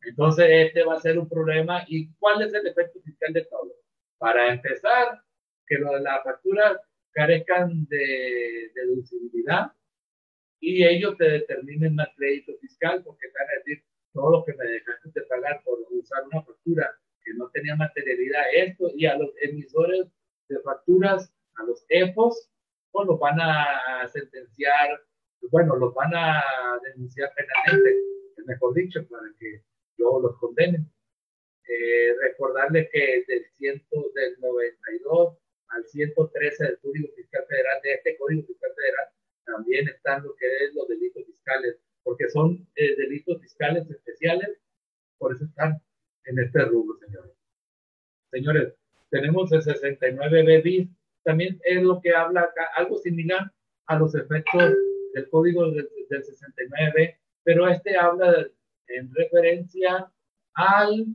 Entonces, 0.03 0.45
este 0.49 0.83
va 0.83 0.95
a 0.95 0.99
ser 0.99 1.17
un 1.17 1.29
problema. 1.29 1.83
¿Y 1.87 2.11
cuál 2.15 2.41
es 2.41 2.53
el 2.53 2.67
efecto 2.67 2.99
fiscal 3.01 3.33
de 3.33 3.45
todo? 3.45 3.73
Para 4.17 4.53
empezar, 4.53 5.21
que 5.65 5.79
las 5.79 6.23
facturas 6.23 6.77
carezcan 7.11 7.85
de 7.87 8.71
deducibilidad, 8.75 9.71
y 10.59 10.85
ellos 10.85 11.17
te 11.17 11.25
determinen 11.25 11.95
más 11.95 12.09
crédito 12.15 12.53
fiscal 12.59 13.03
porque 13.03 13.27
te 13.27 13.33
van 13.39 13.49
a 13.49 13.57
decir 13.57 13.83
todo 14.13 14.31
lo 14.31 14.45
que 14.45 14.53
me 14.53 14.65
dejaste 14.65 15.09
de 15.13 15.21
pagar 15.23 15.61
por 15.63 15.79
usar 15.89 16.23
una 16.31 16.43
factura 16.43 16.91
que 17.23 17.33
no 17.33 17.49
tenía 17.49 17.75
materialidad, 17.75 18.43
esto, 18.53 18.91
y 18.95 19.05
a 19.05 19.17
los 19.17 19.31
emisores 19.41 20.07
de 20.49 20.59
facturas, 20.59 21.33
a 21.55 21.63
los 21.63 21.83
EFOS, 21.89 22.49
pues 22.91 23.07
los 23.07 23.19
van 23.19 23.39
a 23.39 24.07
sentenciar 24.11 25.01
bueno, 25.49 25.75
los 25.75 25.93
van 25.93 26.13
a 26.13 26.43
denunciar 26.83 27.31
penalmente, 27.35 27.99
mejor 28.45 28.73
dicho, 28.73 29.05
para 29.07 29.27
que 29.39 29.63
yo 29.97 30.19
los 30.19 30.37
condene. 30.37 30.85
Eh, 31.67 32.13
recordarles 32.21 32.89
que 32.91 33.23
del, 33.27 33.45
ciento, 33.57 34.11
del 34.13 34.39
92 34.39 35.37
al 35.69 35.85
113 35.85 36.63
del 36.65 36.79
Código 36.79 37.07
Fiscal 37.15 37.45
Federal, 37.47 37.81
de 37.81 37.93
este 37.93 38.17
Código 38.17 38.43
Fiscal 38.45 38.71
Federal, 38.75 39.05
también 39.45 39.87
están 39.87 40.23
lo 40.23 40.35
que 40.35 40.45
es 40.45 40.75
los 40.75 40.87
delitos 40.87 41.25
fiscales, 41.25 41.77
porque 42.03 42.29
son 42.29 42.67
eh, 42.75 42.95
delitos 42.97 43.41
fiscales 43.41 43.89
especiales, 43.89 44.57
por 45.17 45.33
eso 45.33 45.45
están 45.45 45.81
en 46.25 46.39
este 46.39 46.65
rubro, 46.65 46.97
señores. 46.99 47.31
Señores, 48.31 48.73
tenemos 49.09 49.51
el 49.51 49.61
69B 49.61 50.63
bis, 50.63 50.89
también 51.23 51.59
es 51.63 51.81
lo 51.83 52.01
que 52.01 52.13
habla 52.13 52.41
acá, 52.41 52.69
algo 52.75 52.97
similar 52.97 53.51
a 53.87 53.99
los 53.99 54.15
efectos 54.15 54.73
del 55.13 55.29
código 55.29 55.69
del, 55.71 55.89
69B, 56.09 57.17
pero 57.43 57.69
este 57.69 57.95
habla 57.95 58.45
en 58.87 59.13
referencia 59.15 60.11
al, 60.53 61.05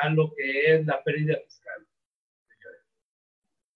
a 0.00 0.08
lo 0.10 0.32
que 0.34 0.74
es 0.74 0.86
la 0.86 1.02
pérdida 1.02 1.36
fiscal. 1.44 1.86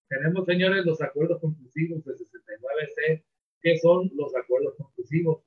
Tenemos, 0.07 0.45
señores, 0.45 0.85
los 0.85 1.01
acuerdos 1.01 1.39
conclusivos 1.39 2.03
del 2.03 2.15
69C, 2.15 3.23
que 3.61 3.77
son 3.77 4.09
los 4.15 4.35
acuerdos 4.35 4.75
conclusivos. 4.75 5.43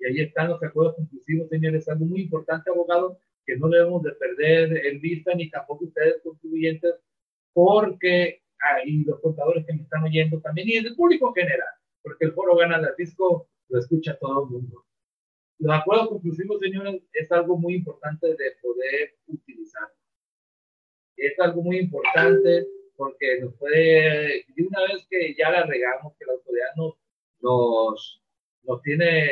Y 0.00 0.06
ahí 0.06 0.20
están 0.20 0.48
los 0.48 0.62
acuerdos 0.62 0.96
conclusivos, 0.96 1.48
señores. 1.48 1.88
Algo 1.88 2.06
muy 2.06 2.22
importante, 2.22 2.70
abogado, 2.70 3.20
que 3.46 3.56
no 3.56 3.68
debemos 3.68 4.02
de 4.02 4.12
perder 4.12 4.86
en 4.86 5.00
vista, 5.00 5.32
ni 5.34 5.48
tampoco 5.48 5.84
ustedes 5.84 6.20
contribuyentes, 6.22 6.94
porque, 7.52 8.42
ahí 8.60 9.04
los 9.04 9.20
contadores 9.20 9.64
que 9.66 9.74
me 9.74 9.82
están 9.82 10.04
oyendo 10.04 10.40
también, 10.40 10.68
y 10.68 10.76
el 10.76 10.96
público 10.96 11.28
en 11.28 11.42
general, 11.42 11.68
porque 12.02 12.26
el 12.26 12.32
foro 12.32 12.56
gana 12.56 12.76
el 12.76 12.94
fisco, 12.96 13.48
lo 13.68 13.78
escucha 13.78 14.18
todo 14.18 14.44
el 14.44 14.50
mundo. 14.50 14.84
Los 15.58 15.76
acuerdos 15.76 16.08
conclusivos, 16.08 16.60
señores, 16.60 17.02
es 17.12 17.30
algo 17.32 17.56
muy 17.58 17.74
importante 17.74 18.28
de 18.28 18.52
poder 18.62 19.16
utilizar. 19.26 19.88
Es 21.16 21.38
algo 21.40 21.62
muy 21.62 21.78
importante 21.78 22.66
porque 22.96 23.40
nos 23.40 23.54
puede, 23.54 24.44
y 24.56 24.62
una 24.62 24.82
vez 24.82 25.06
que 25.10 25.34
ya 25.36 25.50
la 25.50 25.66
regamos, 25.66 26.14
que 26.18 26.26
la 26.26 26.32
autoridad 26.32 26.74
nos, 26.76 26.94
nos, 27.40 28.22
nos 28.62 28.82
tiene 28.82 29.30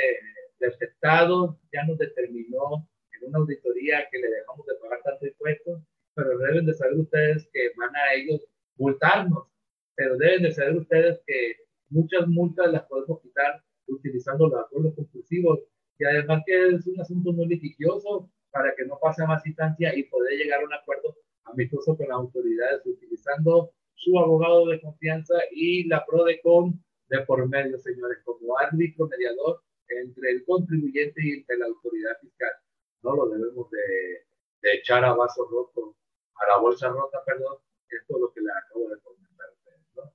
detectado, 0.59 1.59
ya 1.73 1.85
nos 1.85 1.99
determinó 1.99 2.89
en 3.12 3.29
una 3.29 3.39
auditoría 3.39 4.09
que 4.11 4.19
le 4.19 4.29
dejamos 4.29 4.67
de 4.67 4.75
pagar 4.77 5.01
tanto 5.03 5.27
impuestos, 5.27 5.83
pero 6.15 6.39
deben 6.39 6.67
de 6.67 6.75
saber 6.75 6.95
ustedes 6.95 7.49
que 7.53 7.71
van 7.77 7.95
a 7.95 8.15
ellos 8.15 8.41
multarnos, 8.77 9.49
pero 9.95 10.17
deben 10.17 10.43
de 10.45 10.53
saber 10.53 10.77
ustedes 10.77 11.21
que 11.27 11.57
muchas 11.89 12.27
multas 12.27 12.71
las 12.73 12.83
podemos 12.85 13.21
quitar 13.21 13.62
utilizando 13.87 14.49
los 14.49 14.61
acuerdos 14.61 14.95
compulsivos 14.95 15.61
y 15.99 16.05
además 16.05 16.43
que 16.45 16.69
es 16.69 16.87
un 16.87 17.01
asunto 17.01 17.33
muy 17.33 17.47
litigioso 17.47 18.29
para 18.51 18.75
que 18.75 18.85
no 18.85 18.99
pase 19.01 19.23
a 19.23 19.27
más 19.27 19.47
instancia 19.47 19.97
y 19.97 20.05
poder 20.05 20.37
llegar 20.39 20.61
a 20.61 20.65
un 20.65 20.75
acuerdo 20.75 21.17
amistoso 21.45 21.97
con 21.97 22.09
las 22.09 22.17
autoridades 22.17 22.83
utilizando 22.85 23.71
su 23.95 24.19
abogado 24.19 24.67
de 24.67 24.81
confianza 24.81 25.35
y 25.53 25.85
la 25.85 26.05
PRODECON 26.05 26.83
de 27.09 27.21
por 27.21 27.49
medio, 27.49 27.79
señores, 27.79 28.19
como 28.25 28.59
árbitro 28.59 29.09
mediador 29.09 29.62
entre 29.89 30.31
el 30.33 30.45
contribuyente 30.45 31.21
y 31.25 31.33
entre 31.33 31.59
la 31.59 31.67
autoridad 31.67 32.19
fiscal. 32.21 32.53
No 33.03 33.15
lo 33.15 33.29
debemos 33.29 33.71
de, 33.71 34.73
echar 34.75 35.05
a 35.05 35.15
vaso 35.15 35.47
roto, 35.49 35.95
a 36.35 36.49
la 36.49 36.59
bolsa 36.59 36.89
rota, 36.89 37.23
perdón, 37.25 37.59
es 37.90 38.03
lo 38.09 38.33
que 38.33 38.40
le 38.40 38.51
acabo 38.51 38.88
de 38.88 38.99
comentar 39.01 39.46
ustedes. 39.53 40.14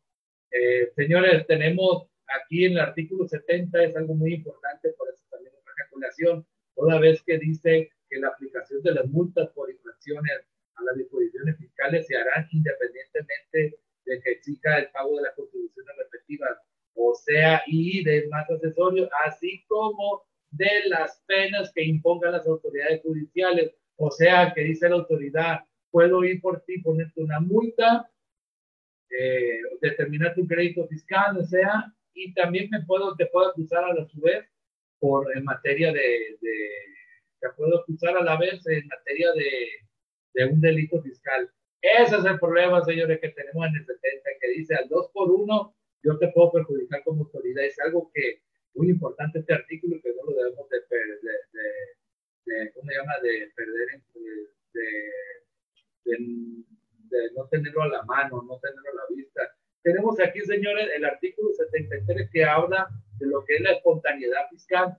Eh, 0.51 0.91
señores, 0.95 1.47
tenemos 1.47 2.07
aquí 2.27 2.65
en 2.65 2.73
el 2.73 2.79
artículo 2.79 3.27
70, 3.27 3.83
es 3.83 3.95
algo 3.95 4.15
muy 4.15 4.35
importante, 4.35 4.93
por 4.97 5.09
eso 5.09 5.23
también 5.29 5.53
otra 5.55 5.73
calculación, 5.77 6.45
toda 6.75 6.99
vez 6.99 7.21
que 7.23 7.37
dice 7.37 7.89
que 8.09 8.19
la 8.19 8.29
aplicación 8.29 8.81
de 8.83 8.93
las 8.93 9.05
multas 9.07 9.49
por 9.49 9.69
infracciones 9.71 10.45
a 10.75 10.83
las 10.83 10.97
disposiciones 10.97 11.57
fiscales 11.57 12.07
se 12.07 12.17
harán 12.17 12.47
independientemente 12.51 13.79
de 14.05 14.21
que 14.21 14.31
exija 14.31 14.79
el 14.79 14.89
pago 14.91 15.15
de 15.17 15.23
las 15.23 15.35
contribuciones 15.35 15.95
respectivas, 15.97 16.57
o 16.95 17.15
sea, 17.15 17.63
y 17.67 18.03
de 18.03 18.27
más 18.27 18.49
accesorios, 18.49 19.09
así 19.25 19.63
como 19.67 20.23
de 20.51 20.69
las 20.87 21.23
penas 21.25 21.71
que 21.73 21.83
impongan 21.83 22.33
las 22.33 22.45
autoridades 22.45 23.01
judiciales. 23.01 23.73
O 23.95 24.11
sea, 24.11 24.53
que 24.53 24.61
dice 24.61 24.89
la 24.89 24.95
autoridad, 24.95 25.59
puedo 25.91 26.23
ir 26.23 26.41
por 26.41 26.61
ti, 26.61 26.79
ponerte 26.79 27.21
una 27.21 27.39
multa, 27.39 28.09
eh, 29.09 29.59
determinar 29.81 30.33
tu 30.33 30.47
crédito 30.47 30.87
fiscal, 30.87 31.37
o 31.37 31.45
sea, 31.45 31.93
y 32.13 32.33
también 32.33 32.69
me 32.69 32.83
puedo, 32.85 33.15
te 33.15 33.25
puedo 33.27 33.49
acusar 33.49 33.83
a 33.83 33.93
la 33.93 34.07
vez 34.15 34.45
por 34.99 35.35
en 35.35 35.43
materia 35.43 35.91
de, 35.91 36.37
de 36.41 36.57
te 37.39 37.49
puedo 37.57 37.79
acusar 37.79 38.15
a 38.17 38.23
la 38.23 38.37
vez 38.37 38.65
en 38.67 38.87
materia 38.87 39.31
de 39.33 39.81
de 40.33 40.45
un 40.45 40.61
delito 40.61 41.01
fiscal. 41.01 41.49
Ese 41.81 42.17
es 42.17 42.25
el 42.25 42.39
problema, 42.39 42.83
señores, 42.83 43.19
que 43.19 43.29
tenemos 43.29 43.67
en 43.67 43.75
el 43.75 43.85
70, 43.85 44.29
que 44.39 44.49
dice 44.49 44.75
al 44.75 44.87
2 44.87 45.09
por 45.13 45.31
1 45.31 45.75
yo 46.03 46.17
te 46.17 46.29
puedo 46.29 46.51
perjudicar 46.51 47.03
como 47.03 47.23
autoridad. 47.23 47.63
Es 47.63 47.79
algo 47.79 48.11
que 48.13 48.41
muy 48.73 48.89
importante 48.89 49.39
este 49.39 49.53
artículo 49.53 49.97
y 49.97 50.01
que 50.01 50.13
no 50.15 50.23
lo 50.23 50.35
debemos 50.35 50.67
de, 50.69 50.81
perder, 50.81 51.19
de, 52.45 52.71
¿cómo 52.73 52.89
se 52.89 52.95
llama? 52.95 53.13
De 53.21 53.51
perder, 53.55 54.01
de, 54.73 54.83
de, 56.05 56.17
no 57.35 57.45
tenerlo 57.49 57.83
a 57.83 57.87
la 57.87 58.03
mano, 58.03 58.41
no 58.41 58.59
tenerlo 58.59 58.89
a 58.91 58.95
la 58.95 59.15
vista. 59.15 59.41
Tenemos 59.83 60.19
aquí, 60.19 60.41
señores, 60.41 60.89
el 60.95 61.05
artículo 61.05 61.49
73 61.53 62.29
que 62.31 62.43
habla 62.43 62.87
de 63.17 63.27
lo 63.27 63.43
que 63.45 63.55
es 63.55 63.61
la 63.61 63.71
espontaneidad 63.71 64.47
fiscal. 64.49 64.97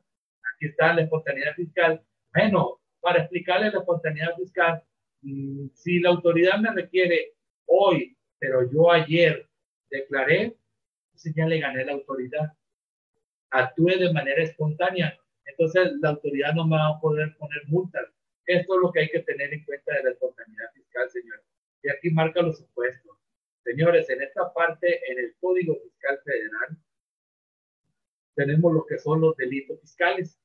Aquí 0.55 0.67
está 0.67 0.93
la 0.95 1.03
espontaneidad 1.03 1.55
fiscal. 1.55 2.03
Bueno, 2.35 2.81
para 3.01 3.21
explicarles 3.21 3.73
la 3.73 3.81
espontaneidad 3.81 4.37
fiscal, 4.37 4.83
Mm, 5.23 5.69
si 5.75 6.01
la 6.01 6.11
autoridad 6.11 6.59
me 6.59 6.73
requiere 6.73 7.35
hoy, 7.67 8.17
pero 8.39 8.69
yo 8.71 8.91
ayer 8.91 9.49
declaré, 9.89 10.57
entonces 11.07 11.35
ya 11.37 11.47
le 11.47 11.61
gané 11.61 11.85
la 11.85 11.93
autoridad. 11.93 12.53
Actúe 13.51 13.99
de 13.99 14.13
manera 14.13 14.43
espontánea, 14.43 15.17
entonces 15.45 15.93
la 16.01 16.11
autoridad 16.11 16.55
no 16.55 16.67
me 16.67 16.77
va 16.77 16.89
a 16.89 17.01
poder 17.01 17.37
poner 17.39 17.63
multas. 17.69 18.05
Esto 18.47 18.75
es 18.75 18.81
lo 18.83 18.93
que 18.93 19.01
hay 19.01 19.09
que 19.11 19.21
tener 19.21 19.53
en 19.53 19.65
cuenta 19.65 19.95
de 19.95 20.05
la 20.05 20.11
espontaneidad 20.11 20.73
fiscal, 20.75 21.09
señores. 21.11 21.45
Y 21.83 21.91
aquí 21.91 22.11
marca 22.11 22.43
los 22.43 22.59
supuestos. 22.59 23.17
Señores, 23.65 24.09
en 24.11 24.23
esta 24.23 24.53
parte, 24.53 25.01
en 25.11 25.19
el 25.19 25.35
Código 25.41 25.79
Fiscal 25.81 26.19
Federal, 26.25 26.77
tenemos 28.35 28.73
lo 28.73 28.85
que 28.87 28.99
son 28.99 29.21
los 29.21 29.37
delitos 29.37 29.81
fiscales. 29.81 30.39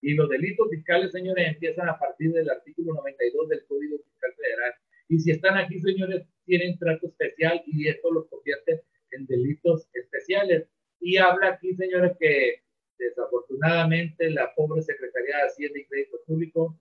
Y 0.00 0.14
los 0.14 0.28
delitos 0.28 0.68
fiscales, 0.70 1.10
señores, 1.10 1.48
empiezan 1.48 1.88
a 1.88 1.98
partir 1.98 2.32
del 2.32 2.48
artículo 2.48 2.94
92 2.94 3.48
del 3.48 3.66
Código 3.66 3.98
Fiscal 3.98 4.34
Federal. 4.36 4.74
Y 5.08 5.18
si 5.18 5.30
están 5.32 5.56
aquí, 5.56 5.80
señores, 5.80 6.26
tienen 6.44 6.78
trato 6.78 7.08
especial 7.08 7.62
y 7.66 7.88
esto 7.88 8.12
los 8.12 8.28
convierte 8.28 8.84
en 9.10 9.26
delitos 9.26 9.88
especiales. 9.92 10.68
Y 11.00 11.16
habla 11.16 11.48
aquí, 11.48 11.74
señores, 11.74 12.12
que 12.20 12.62
desafortunadamente 12.98 14.30
la 14.30 14.54
pobre 14.54 14.82
Secretaría 14.82 15.36
de 15.38 15.42
Hacienda 15.42 15.78
y 15.78 15.86
Crédito 15.86 16.18
Público 16.26 16.78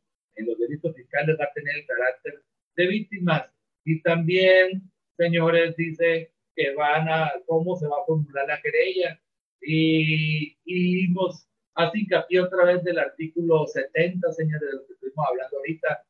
fiscales 1.18 1.38
va 1.40 1.46
a 1.46 1.54
tener 1.54 1.76
el 1.76 1.86
carácter 1.86 2.44
de 2.76 2.88
víctimas. 2.88 3.50
Y 3.86 4.02
también, 4.02 4.92
señores, 5.18 5.76
dice 5.76 6.32
que 6.56 6.74
van 6.76 7.08
a, 7.10 7.32
cómo 7.46 7.76
se 7.76 7.88
va 7.88 7.98
a 8.02 8.06
formular 8.06 8.48
la 8.48 8.62
querella. 8.62 9.20
Y, 9.62 10.58
y 10.66 11.08
nos 11.10 11.48
hace 11.76 12.00
hincapié 12.00 12.42
otra 12.42 12.66
vez 12.66 12.84
del 12.84 13.00
artículo 13.00 13.66
70, 13.68 14.32
señores, 14.34 14.70
de 14.70 14.76
lo 14.78 14.88
que 14.88 14.94
estuvimos 14.94 15.26
hablando 15.28 15.58
ahorita. 15.58 16.04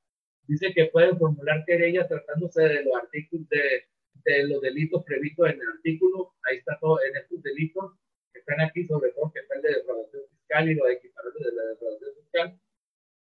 Dice 0.47 0.73
que 0.73 0.85
pueden 0.85 1.17
formular 1.17 1.65
querellas 1.65 2.07
tratándose 2.07 2.61
de 2.61 2.83
los 2.83 2.95
artículos 2.95 3.47
de, 3.49 3.85
de 4.23 4.47
los 4.47 4.61
delitos 4.61 5.03
previstos 5.03 5.49
en 5.49 5.61
el 5.61 5.67
artículo. 5.67 6.33
Ahí 6.49 6.57
está 6.57 6.77
todo 6.79 6.99
en 7.03 7.15
estos 7.17 7.41
delitos 7.43 7.93
que 8.31 8.39
están 8.39 8.61
aquí, 8.61 8.85
sobre 8.85 9.11
todo 9.11 9.31
que 9.33 9.41
está 9.41 9.55
el 9.55 9.61
de 9.61 9.73
defraudación 9.75 10.23
fiscal 10.29 10.69
y 10.69 10.75
lo 10.75 10.85
de 10.85 10.93
equiparable 10.93 11.45
de 11.45 11.55
la 11.55 11.63
defraudación 11.63 12.11
fiscal, 12.21 12.59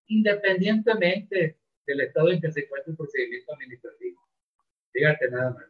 independientemente 0.08 1.61
del 1.92 2.02
estado 2.02 2.32
en 2.32 2.42
que 2.42 2.52
se 2.52 2.62
encuentra 2.62 2.92
el 2.92 2.98
procedimiento 2.98 3.54
administrativo. 3.54 4.22
Fíjate 4.92 5.30
nada 5.30 5.52
más. 5.52 5.66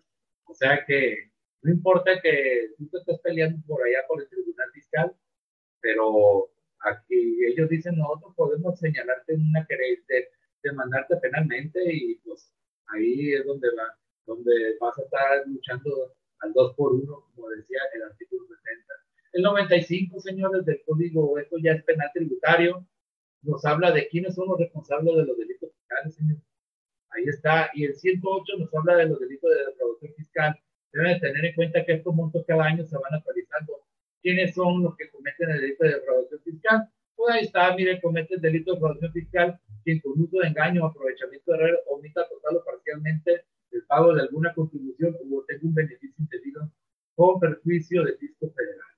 O 0.45 0.53
sea 0.53 0.83
que 0.85 1.31
no 1.61 1.71
importa 1.71 2.19
que 2.21 2.69
tú 2.77 2.89
te 2.89 2.97
estés 2.97 3.19
peleando 3.19 3.59
por 3.67 3.83
allá 3.83 3.99
por 4.07 4.21
el 4.21 4.29
tribunal 4.29 4.71
fiscal, 4.73 5.15
pero 5.79 6.51
Aquí 6.83 7.45
ellos 7.45 7.69
dicen, 7.69 7.97
nosotros 7.97 8.33
podemos 8.35 8.79
señalarte 8.79 9.35
una 9.35 9.65
querella, 9.67 10.01
de, 10.07 10.29
demandarte 10.63 11.17
penalmente 11.17 11.79
y 11.91 12.15
pues 12.15 12.51
ahí 12.87 13.33
es 13.33 13.45
donde 13.45 13.67
va, 13.75 13.95
donde 14.25 14.77
vas 14.79 14.97
a 14.97 15.03
estar 15.03 15.47
luchando 15.47 16.13
al 16.39 16.53
2 16.53 16.75
por 16.75 16.93
1, 16.93 17.31
como 17.35 17.49
decía 17.49 17.79
el 17.93 18.03
artículo 18.03 18.45
70. 18.47 18.93
El 19.33 19.43
95, 19.43 20.19
señores, 20.21 20.65
del 20.65 20.81
código, 20.85 21.37
esto 21.37 21.57
ya 21.61 21.73
es 21.73 21.83
penal 21.83 22.09
tributario, 22.13 22.85
nos 23.43 23.63
habla 23.65 23.91
de 23.91 24.07
quiénes 24.07 24.35
son 24.35 24.47
los 24.47 24.59
responsables 24.59 25.15
de 25.15 25.25
los 25.25 25.37
delitos 25.37 25.71
fiscales, 25.91 26.15
señores. 26.15 26.43
Ahí 27.09 27.23
está. 27.25 27.69
Y 27.73 27.85
el 27.85 27.95
108 27.95 28.57
nos 28.57 28.73
habla 28.73 28.95
de 28.97 29.05
los 29.07 29.19
delitos 29.19 29.49
de 29.49 29.65
defraudación 29.65 30.13
fiscal. 30.15 30.59
Deben 30.93 31.19
tener 31.19 31.45
en 31.45 31.55
cuenta 31.55 31.85
que 31.85 31.93
estos 31.93 32.15
montos 32.15 32.43
cada 32.47 32.65
año 32.65 32.85
se 32.85 32.97
van 32.97 33.13
actualizando 33.13 33.73
quiénes 34.21 34.53
son 34.53 34.83
los 34.83 34.95
que 34.95 35.09
cometen 35.09 35.51
el 35.51 35.61
delito 35.61 35.83
de 35.83 35.95
defraudación 35.95 36.41
fiscal. 36.43 36.89
Pues 37.15 37.35
ahí 37.35 37.45
está, 37.45 37.75
mire, 37.75 38.01
comete 38.01 38.35
el 38.35 38.41
delito 38.41 38.71
de 38.71 38.75
defraudación 38.75 39.13
fiscal 39.13 39.59
quien 39.83 39.99
con 39.99 40.19
uso 40.21 40.37
de 40.39 40.47
engaño 40.47 40.83
o 40.83 40.87
aprovechamiento 40.87 41.51
de 41.51 41.57
red 41.57 41.73
omita 41.89 42.27
total 42.29 42.57
o 42.57 42.63
parcialmente 42.63 43.45
el 43.71 43.83
pago 43.85 44.13
de 44.13 44.21
alguna 44.21 44.53
contribución 44.53 45.15
o 45.15 45.39
obtenga 45.39 45.61
un 45.63 45.73
beneficio 45.73 46.15
indebido 46.19 46.71
con 47.15 47.39
perjuicio 47.39 48.03
del 48.03 48.17
fisco 48.17 48.51
federal. 48.51 48.91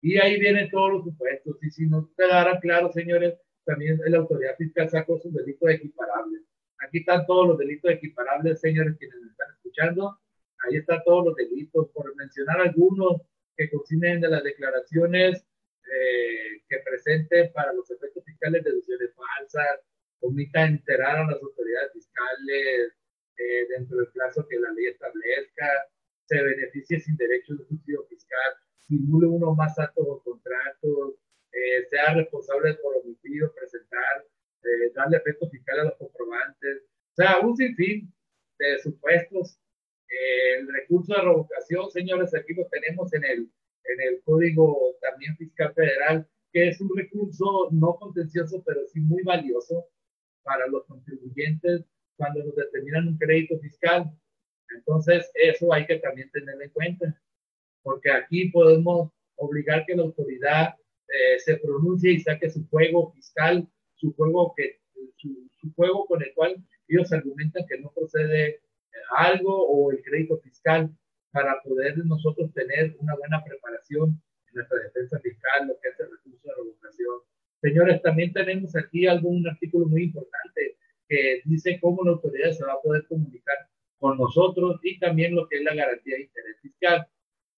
Y 0.00 0.16
ahí 0.18 0.38
vienen 0.38 0.70
todos 0.70 0.92
los 0.92 1.04
supuestos. 1.04 1.56
Y 1.60 1.70
si 1.70 1.86
no 1.86 2.08
quedara 2.16 2.60
claro, 2.60 2.92
señores, 2.92 3.34
también 3.68 4.00
la 4.06 4.18
autoridad 4.18 4.56
fiscal 4.56 4.88
sacó 4.88 5.18
sus 5.20 5.34
delitos 5.34 5.68
equiparables. 5.68 6.40
Aquí 6.78 7.00
están 7.00 7.26
todos 7.26 7.48
los 7.48 7.58
delitos 7.58 7.90
equiparables, 7.90 8.60
señores, 8.60 8.96
quienes 8.98 9.20
me 9.20 9.30
están 9.30 9.50
escuchando. 9.56 10.18
Ahí 10.64 10.76
están 10.76 11.02
todos 11.04 11.26
los 11.26 11.36
delitos, 11.36 11.90
por 11.90 12.16
mencionar 12.16 12.62
algunos 12.62 13.20
que 13.56 13.68
consignen 13.70 14.22
de 14.22 14.28
las 14.30 14.42
declaraciones 14.42 15.44
eh, 15.84 16.62
que 16.66 16.78
presenten 16.78 17.52
para 17.52 17.74
los 17.74 17.90
efectos 17.90 18.24
fiscales 18.24 18.64
deducciones 18.64 19.10
falsas, 19.14 19.80
omita 20.20 20.64
enterar 20.64 21.18
a 21.18 21.30
las 21.30 21.42
autoridades 21.42 21.92
fiscales 21.92 22.94
eh, 23.36 23.66
dentro 23.76 23.98
del 23.98 24.08
plazo 24.08 24.46
que 24.48 24.58
la 24.58 24.70
ley 24.72 24.86
establezca, 24.86 25.68
se 26.24 26.42
beneficie 26.42 27.00
sin 27.00 27.16
derecho 27.16 27.54
de 27.54 27.66
subsidio 27.66 28.04
fiscal, 28.08 28.54
simule 28.78 29.26
uno 29.26 29.54
más 29.54 29.78
alto 29.78 30.02
los 30.04 30.22
contratos, 30.22 31.16
eh, 31.58 31.86
sea 31.90 32.14
responsable 32.14 32.74
por 32.74 32.96
omitido, 32.96 33.52
presentar, 33.54 34.24
eh, 34.62 34.92
darle 34.94 35.16
efecto 35.16 35.48
fiscal 35.50 35.80
a 35.80 35.84
los 35.84 35.96
comprobantes, 35.96 36.82
o 37.12 37.14
sea, 37.16 37.40
un 37.40 37.56
sinfín 37.56 38.12
de 38.58 38.78
supuestos. 38.80 39.58
el 40.58 40.72
recurso 40.72 41.14
de 41.14 41.20
revocación, 41.20 41.90
señores, 41.90 42.34
aquí 42.34 42.54
lo 42.54 42.66
tenemos 42.68 43.12
en 43.12 43.24
el, 43.24 43.38
en 43.84 44.00
el 44.08 44.22
Código 44.22 44.96
también 45.00 45.36
Fiscal 45.36 45.74
Federal, 45.74 46.26
que 46.52 46.68
es 46.68 46.80
un 46.80 46.90
recurso 46.96 47.68
no 47.72 47.96
contencioso, 47.96 48.62
pero 48.64 48.86
sí 48.86 49.00
muy 49.00 49.22
valioso 49.22 49.86
para 50.42 50.66
los 50.68 50.86
contribuyentes 50.86 51.84
cuando 52.16 52.42
nos 52.44 52.56
determinan 52.56 53.08
un 53.08 53.18
crédito 53.18 53.58
fiscal. 53.58 54.10
Entonces, 54.76 55.30
eso 55.34 55.72
hay 55.72 55.86
que 55.86 55.98
también 55.98 56.30
tenerlo 56.30 56.62
en 56.62 56.70
cuenta, 56.70 57.22
porque 57.82 58.10
aquí 58.10 58.50
podemos 58.50 59.10
obligar 59.36 59.84
que 59.86 59.96
la 59.96 60.02
autoridad 60.02 60.74
eh, 61.08 61.38
se 61.38 61.56
pronuncie 61.56 62.12
y 62.12 62.20
saque 62.20 62.50
su 62.50 62.68
juego 62.68 63.12
fiscal, 63.12 63.66
su 63.94 64.14
juego, 64.14 64.54
que, 64.56 64.80
su, 65.16 65.72
juego 65.74 66.06
con 66.06 66.22
el 66.22 66.32
cual 66.34 66.56
ellos 66.88 67.12
argumentan 67.12 67.66
que 67.66 67.78
no 67.78 67.92
procede 67.94 68.60
algo 69.16 69.66
o 69.68 69.90
el 69.90 70.02
crédito 70.02 70.38
fiscal 70.38 70.90
para 71.30 71.60
poder 71.62 71.96
nosotros 71.98 72.52
tener 72.52 72.96
una 72.98 73.14
buena 73.16 73.42
preparación 73.44 74.20
en 74.48 74.54
nuestra 74.54 74.78
defensa 74.78 75.18
fiscal, 75.20 75.68
lo 75.68 75.74
que 75.80 75.88
es 75.88 76.00
el 76.00 76.10
recurso 76.10 76.48
de 76.48 76.54
revocación. 76.54 77.16
Señores, 77.60 78.02
también 78.02 78.32
tenemos 78.32 78.76
aquí 78.76 79.06
algún 79.06 79.46
artículo 79.48 79.86
muy 79.86 80.04
importante 80.04 80.76
que 81.08 81.42
dice 81.44 81.78
cómo 81.80 82.04
la 82.04 82.12
autoridad 82.12 82.52
se 82.52 82.64
va 82.64 82.74
a 82.74 82.82
poder 82.82 83.06
comunicar 83.06 83.56
con 83.98 84.16
nosotros 84.16 84.78
y 84.82 84.98
también 84.98 85.34
lo 85.34 85.48
que 85.48 85.56
es 85.56 85.62
la 85.62 85.74
garantía 85.74 86.16
de 86.16 86.22
interés 86.22 86.56
fiscal. 86.60 87.06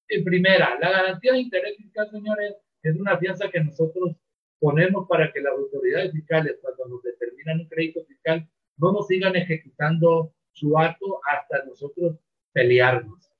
En 0.08 0.24
primera, 0.24 0.78
la 0.80 0.90
garantía 0.90 1.32
de 1.32 1.40
interés 1.40 1.76
fiscal, 1.76 2.10
señores, 2.10 2.54
es 2.82 2.96
una 2.96 3.18
fianza 3.18 3.50
que 3.50 3.62
nosotros 3.62 4.16
ponemos 4.58 5.06
para 5.08 5.32
que 5.32 5.40
las 5.40 5.52
autoridades 5.52 6.12
fiscales, 6.12 6.58
cuando 6.60 6.88
nos 6.88 7.02
determinan 7.02 7.60
un 7.60 7.68
crédito 7.68 8.04
fiscal, 8.04 8.48
no 8.76 8.92
nos 8.92 9.06
sigan 9.06 9.36
ejecutando 9.36 10.34
su 10.52 10.78
acto 10.78 11.20
hasta 11.26 11.64
nosotros 11.64 12.18
pelearnos, 12.52 13.30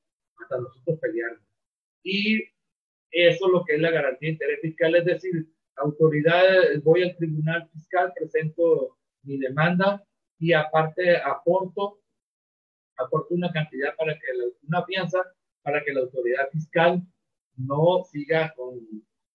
hasta 0.41 0.59
nosotros 0.59 0.99
pelearnos. 1.01 1.43
Y 2.03 2.43
eso 3.11 3.47
es 3.47 3.53
lo 3.53 3.64
que 3.64 3.74
es 3.74 3.80
la 3.80 3.91
garantía 3.91 4.28
de 4.28 4.32
interés 4.32 4.61
fiscal, 4.61 4.95
es 4.95 5.05
decir, 5.05 5.47
autoridad, 5.76 6.45
voy 6.82 7.03
al 7.03 7.16
tribunal 7.16 7.68
fiscal, 7.72 8.12
presento 8.14 8.99
mi 9.22 9.38
demanda 9.38 10.05
y 10.38 10.53
aparte 10.53 11.16
aporto, 11.18 12.01
aporto 12.97 13.34
una 13.34 13.51
cantidad 13.53 13.95
para 13.97 14.14
que 14.14 14.26
una 14.66 14.84
fianza 14.84 15.22
para 15.62 15.82
que 15.84 15.93
la 15.93 16.01
autoridad 16.01 16.49
fiscal 16.51 17.03
no 17.57 18.05
siga 18.05 18.55
con, 18.55 18.80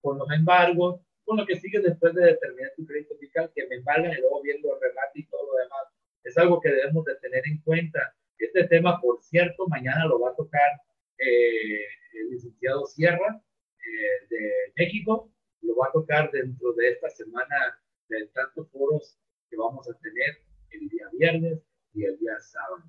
con 0.05 0.19
los 0.19 0.31
embargos, 0.31 1.01
con 1.23 1.37
lo 1.37 1.47
que 1.47 1.55
sigue 1.55 1.79
después 1.79 2.13
de 2.13 2.25
determinar 2.25 2.71
su 2.75 2.85
crédito 2.85 3.17
fiscal, 3.17 3.51
que 3.55 3.65
me 3.65 3.77
embargan 3.77 4.11
y 4.11 4.21
luego 4.21 4.43
viendo 4.43 4.71
el 4.71 4.79
remate 4.79 5.19
y 5.19 5.25
todo 5.25 5.41
lo 5.47 5.57
demás. 5.63 5.87
Es 6.23 6.37
algo 6.37 6.61
que 6.61 6.69
debemos 6.69 7.03
de 7.05 7.15
tener 7.15 7.41
en 7.47 7.57
cuenta. 7.61 8.15
Este 8.37 8.67
tema, 8.67 9.01
por 9.01 9.19
cierto, 9.23 9.67
mañana 9.67 10.05
lo 10.05 10.19
va 10.19 10.29
a 10.29 10.35
tocar 10.35 10.69
eh, 11.17 11.85
el 12.13 12.29
licenciado 12.29 12.85
Sierra 12.85 13.41
eh, 13.79 14.27
de 14.29 14.51
México, 14.75 15.31
lo 15.61 15.75
va 15.75 15.87
a 15.87 15.91
tocar 15.91 16.29
dentro 16.29 16.73
de 16.73 16.89
esta 16.89 17.09
semana 17.09 17.79
de 18.07 18.27
tantos 18.27 18.69
foros 18.69 19.17
que 19.49 19.57
vamos 19.57 19.89
a 19.89 19.97
tener 19.99 20.37
el 20.69 20.87
día 20.87 21.07
viernes 21.17 21.63
y 21.93 22.03
el 22.03 22.15
día 22.19 22.39
sábado. 22.41 22.83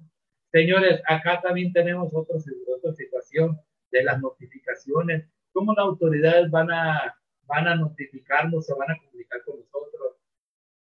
Señores, 0.53 1.01
acá 1.09 1.41
también 1.41 1.73
tenemos 1.73 2.13
otra, 2.13 2.37
otra 2.77 2.93
situación 2.93 3.59
de 3.91 4.05
las 4.05 4.21
notificaciones. 4.21 5.25
¿Cómo 5.57 5.73
las 5.73 5.87
autoridades 5.87 6.51
van 6.51 6.71
a, 6.71 7.17
van 7.47 7.67
a 7.67 7.77
notificarnos, 7.77 8.67
se 8.67 8.75
van 8.75 8.91
a 8.91 8.99
comunicar 8.99 9.43
con 9.43 9.59
nosotros? 9.59 10.17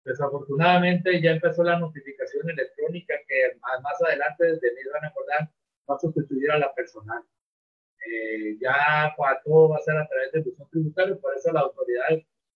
Desafortunadamente 0.03 1.21
ya 1.21 1.29
empezó 1.29 1.63
la 1.63 1.77
notificación 1.77 2.49
electrónica 2.49 3.13
que 3.27 3.55
más 3.83 4.01
adelante, 4.01 4.45
desde 4.45 4.73
me 4.73 4.91
van 4.91 5.05
a 5.05 5.07
acordar, 5.09 5.51
va 5.87 5.95
a 5.95 5.99
sustituir 5.99 6.49
a 6.49 6.57
la 6.57 6.73
personal. 6.73 7.21
Eh, 8.03 8.57
ya 8.59 9.13
todo 9.45 9.69
va 9.69 9.77
a 9.77 9.81
ser 9.81 9.95
a 9.95 10.07
través 10.07 10.31
del 10.31 10.41
buzón 10.41 10.67
tributario, 10.71 11.21
por 11.21 11.37
eso 11.37 11.51
la 11.51 11.59
autoridad 11.59 12.09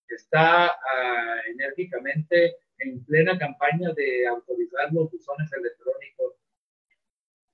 está 0.08 0.66
ah, 0.70 1.36
enérgicamente 1.46 2.56
en 2.78 3.04
plena 3.04 3.38
campaña 3.38 3.92
de 3.92 4.26
autorizar 4.26 4.92
los 4.92 5.08
buzones 5.08 5.52
electrónicos, 5.52 6.34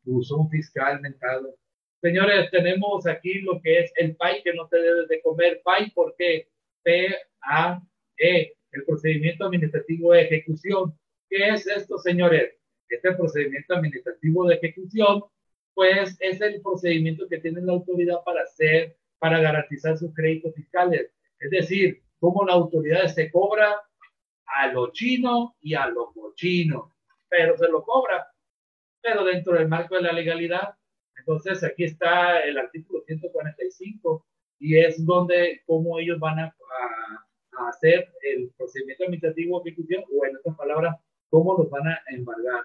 buzón 0.04 0.48
fiscal 0.48 1.02
mentado. 1.02 1.54
Señores, 2.04 2.50
tenemos 2.50 3.06
aquí 3.06 3.40
lo 3.40 3.62
que 3.62 3.78
es 3.78 3.92
el 3.96 4.14
PAI 4.14 4.42
que 4.42 4.52
no 4.52 4.68
te 4.68 4.76
debes 4.78 5.08
de 5.08 5.22
comer. 5.22 5.62
PAI, 5.64 5.90
¿por 5.92 6.14
qué? 6.18 6.50
P-A-E, 6.82 8.52
el 8.72 8.84
procedimiento 8.84 9.46
administrativo 9.46 10.12
de 10.12 10.20
ejecución. 10.20 10.94
¿Qué 11.30 11.48
es 11.48 11.66
esto, 11.66 11.96
señores? 11.96 12.56
Este 12.90 13.10
procedimiento 13.12 13.74
administrativo 13.74 14.46
de 14.46 14.56
ejecución 14.56 15.24
pues 15.72 16.18
es 16.20 16.42
el 16.42 16.60
procedimiento 16.60 17.26
que 17.26 17.38
tiene 17.38 17.62
la 17.62 17.72
autoridad 17.72 18.18
para 18.22 18.42
hacer, 18.42 18.98
para 19.18 19.40
garantizar 19.40 19.96
sus 19.96 20.12
créditos 20.12 20.54
fiscales. 20.54 21.10
Es 21.38 21.48
decir, 21.48 22.02
cómo 22.20 22.44
la 22.44 22.52
autoridad 22.52 23.06
se 23.06 23.30
cobra 23.30 23.80
a 24.44 24.66
lo 24.66 24.92
chino 24.92 25.56
y 25.62 25.72
a 25.72 25.86
lo 25.86 26.12
cochino, 26.12 26.94
pero 27.30 27.56
se 27.56 27.66
lo 27.66 27.82
cobra, 27.82 28.26
pero 29.00 29.24
dentro 29.24 29.54
del 29.54 29.68
marco 29.68 29.94
de 29.94 30.02
la 30.02 30.12
legalidad. 30.12 30.74
Entonces, 31.18 31.62
aquí 31.64 31.84
está 31.84 32.40
el 32.40 32.58
artículo 32.58 33.02
145 33.06 34.26
y 34.58 34.78
es 34.78 35.04
donde 35.04 35.62
cómo 35.66 35.98
ellos 35.98 36.18
van 36.18 36.38
a, 36.38 36.56
a 37.52 37.68
hacer 37.68 38.08
el 38.22 38.50
procedimiento 38.56 39.04
administrativo 39.04 39.60
de 39.60 39.70
ejecución 39.70 40.04
o 40.12 40.26
en 40.26 40.36
otras 40.36 40.56
palabras, 40.56 40.96
cómo 41.28 41.56
los 41.56 41.70
van 41.70 41.88
a 41.88 42.00
embargar. 42.08 42.64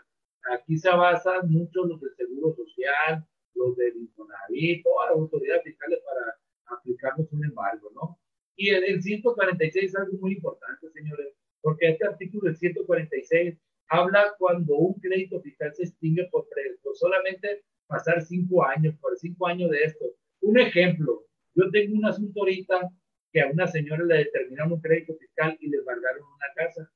Aquí 0.51 0.77
se 0.77 0.89
basan 0.89 1.51
mucho 1.51 1.85
los 1.85 1.99
del 2.01 2.15
Seguro 2.15 2.55
Social, 2.55 3.25
los 3.55 3.75
del 3.75 3.97
Infonavit, 3.97 4.83
todas 4.83 5.09
las 5.09 5.17
autoridades 5.17 5.63
fiscales 5.63 5.99
para 6.05 6.77
aplicarnos 6.77 7.31
un 7.31 7.45
embargo, 7.45 7.91
¿no? 7.93 8.19
Y 8.55 8.69
el, 8.69 8.83
el 8.83 9.01
146 9.01 9.85
es 9.85 9.95
algo 9.95 10.17
muy 10.19 10.33
importante, 10.33 10.89
señores, 10.91 11.33
porque 11.61 11.89
este 11.89 12.07
artículo 12.07 12.45
del 12.45 12.57
146 12.57 13.57
habla 13.89 14.33
cuando 14.37 14.75
un 14.75 14.99
crédito 14.99 15.41
fiscal 15.41 15.73
se 15.73 15.83
extingue 15.83 16.27
por, 16.31 16.47
por 16.83 16.95
solamente 16.95 17.63
pasar 17.89 18.21
cinco 18.21 18.63
años, 18.63 18.95
por 19.01 19.17
cinco 19.17 19.47
años 19.47 19.69
de 19.71 19.83
esto. 19.83 20.05
Un 20.41 20.57
ejemplo, 20.59 21.25
yo 21.55 21.69
tengo 21.71 21.97
un 21.97 22.05
asunto 22.05 22.39
ahorita 22.39 22.89
que 23.33 23.41
a 23.41 23.47
una 23.47 23.67
señora 23.67 24.05
le 24.05 24.17
determinaron 24.19 24.73
un 24.73 24.81
crédito 24.81 25.13
fiscal 25.15 25.57
y 25.59 25.69
le 25.69 25.77
embargaron 25.77 26.23
una 26.23 26.53
casa 26.55 26.89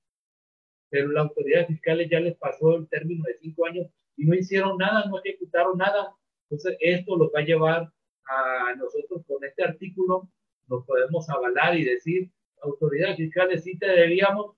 pero 0.93 1.11
la 1.11 1.21
autoridad 1.21 1.65
fiscal 1.65 2.07
ya 2.07 2.19
les 2.19 2.37
pasó 2.37 2.75
el 2.75 2.87
término 2.87 3.23
de 3.23 3.33
cinco 3.39 3.65
años 3.65 3.87
y 4.15 4.25
no 4.25 4.35
hicieron 4.35 4.77
nada, 4.77 5.05
no 5.09 5.19
ejecutaron 5.23 5.75
nada. 5.75 6.13
Entonces, 6.43 6.77
esto 6.79 7.17
los 7.17 7.31
va 7.33 7.39
a 7.39 7.45
llevar 7.45 7.91
a 8.27 8.75
nosotros 8.75 9.23
con 9.25 9.43
este 9.43 9.63
artículo, 9.63 10.29
nos 10.67 10.85
podemos 10.85 11.27
avalar 11.31 11.75
y 11.75 11.83
decir, 11.83 12.29
autoridades 12.61 13.17
fiscales, 13.17 13.63
sí 13.63 13.75
te 13.79 13.87
debíamos, 13.87 14.55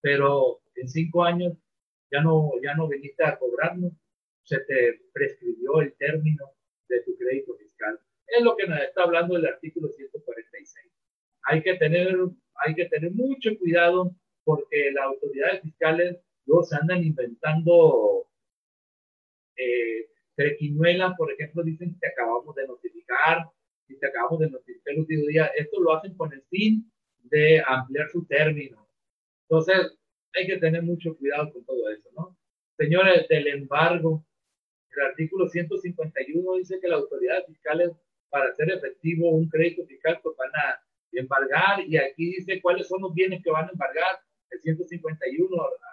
pero 0.00 0.62
en 0.74 0.88
cinco 0.88 1.22
años 1.22 1.52
ya 2.10 2.22
no, 2.22 2.52
ya 2.62 2.74
no 2.74 2.88
viniste 2.88 3.22
a 3.22 3.38
cobrarnos, 3.38 3.92
se 4.52 4.60
te 4.60 5.00
prescribió 5.14 5.80
el 5.80 5.94
término 5.94 6.44
de 6.88 7.00
tu 7.02 7.16
crédito 7.16 7.54
fiscal. 7.56 7.98
Es 8.26 8.42
lo 8.42 8.54
que 8.54 8.66
nos 8.66 8.80
está 8.82 9.04
hablando 9.04 9.36
el 9.36 9.46
artículo 9.46 9.88
146. 9.88 10.92
Hay 11.44 11.62
que 11.62 11.74
tener, 11.76 12.14
hay 12.56 12.74
que 12.74 12.84
tener 12.86 13.12
mucho 13.12 13.56
cuidado 13.58 14.14
porque 14.44 14.90
las 14.92 15.04
autoridades 15.04 15.62
fiscales 15.62 16.18
luego 16.44 16.64
se 16.64 16.76
andan 16.76 17.02
inventando 17.02 18.26
eh, 19.56 20.08
trequiñuelas, 20.34 21.14
por 21.16 21.32
ejemplo, 21.32 21.62
dicen 21.62 21.96
que 21.98 22.08
acabamos 22.08 22.54
de 22.54 22.66
notificar 22.66 23.46
y 23.88 23.96
te 23.96 24.06
acabamos 24.06 24.40
de 24.40 24.50
notificar 24.50 24.94
el 24.94 25.00
último 25.00 25.26
día, 25.26 25.46
esto 25.56 25.80
lo 25.80 25.94
hacen 25.94 26.14
con 26.14 26.32
el 26.32 26.42
fin 26.50 26.90
de 27.22 27.62
ampliar 27.66 28.10
su 28.10 28.26
término. 28.26 28.86
Entonces, 29.48 29.98
hay 30.34 30.46
que 30.46 30.58
tener 30.58 30.82
mucho 30.82 31.16
cuidado 31.16 31.52
con 31.52 31.64
todo 31.64 31.90
eso, 31.90 32.08
¿no? 32.16 32.36
Señores, 32.78 33.28
del 33.28 33.46
embargo, 33.48 34.24
el 35.00 35.06
artículo 35.06 35.48
151 35.48 36.54
dice 36.56 36.78
que 36.80 36.88
las 36.88 37.00
autoridades 37.00 37.46
fiscales, 37.46 37.90
para 38.30 38.50
hacer 38.50 38.70
efectivo 38.70 39.30
un 39.30 39.48
crédito 39.48 39.84
fiscal, 39.86 40.18
pues 40.22 40.36
van 40.36 40.50
a 40.54 40.82
embargar, 41.12 41.80
y 41.86 41.96
aquí 41.96 42.26
dice 42.26 42.60
cuáles 42.60 42.88
son 42.88 43.02
los 43.02 43.14
bienes 43.14 43.42
que 43.42 43.50
van 43.50 43.66
a 43.66 43.72
embargar. 43.72 44.20
El 44.50 44.60
151, 44.60 45.48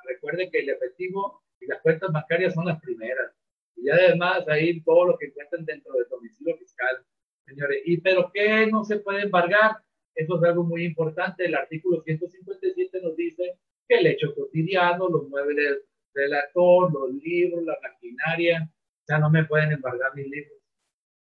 recuerden 0.05 0.49
que 0.51 0.59
el 0.59 0.69
efectivo 0.69 1.41
y 1.59 1.67
las 1.67 1.81
cuentas 1.81 2.11
bancarias 2.11 2.53
son 2.53 2.65
las 2.65 2.79
primeras. 2.81 3.31
Y 3.75 3.89
además 3.89 4.47
ahí 4.47 4.81
todo 4.81 5.05
lo 5.05 5.17
que 5.17 5.27
encuentran 5.27 5.65
dentro 5.65 5.93
del 5.93 6.07
domicilio 6.09 6.57
fiscal, 6.57 7.03
señores. 7.45 7.81
¿Y 7.85 7.97
pero 8.01 8.29
qué 8.33 8.67
no 8.67 8.83
se 8.83 8.99
puede 8.99 9.23
embargar? 9.23 9.77
Eso 10.15 10.37
es 10.37 10.43
algo 10.43 10.63
muy 10.63 10.83
importante. 10.83 11.45
El 11.45 11.55
artículo 11.55 12.01
157 12.01 13.01
nos 13.01 13.15
dice 13.15 13.55
que 13.87 13.95
el 13.99 14.07
hecho 14.07 14.35
cotidiano, 14.35 15.07
los 15.07 15.29
muebles 15.29 15.81
del 16.13 16.33
actor, 16.33 16.91
los 16.91 17.13
libros, 17.13 17.63
la 17.63 17.77
maquinaria, 17.81 18.69
ya 19.09 19.19
no 19.19 19.29
me 19.29 19.45
pueden 19.45 19.71
embargar 19.71 20.15
mis 20.15 20.27
libros. 20.27 20.59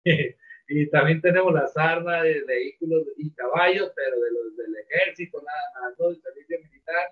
y 0.69 0.91
también 0.91 1.21
tenemos 1.21 1.53
las 1.53 1.77
armas 1.77 2.23
de 2.23 2.43
vehículos 2.45 3.07
y 3.17 3.31
caballos, 3.33 3.93
pero 3.95 4.21
de 4.21 4.31
los 4.31 4.57
del 4.57 4.75
ejército, 4.77 5.43
nada 5.43 5.89
más, 5.89 5.97
todo 5.97 6.11
el 6.11 6.21
servicio 6.21 6.59
militar. 6.63 7.09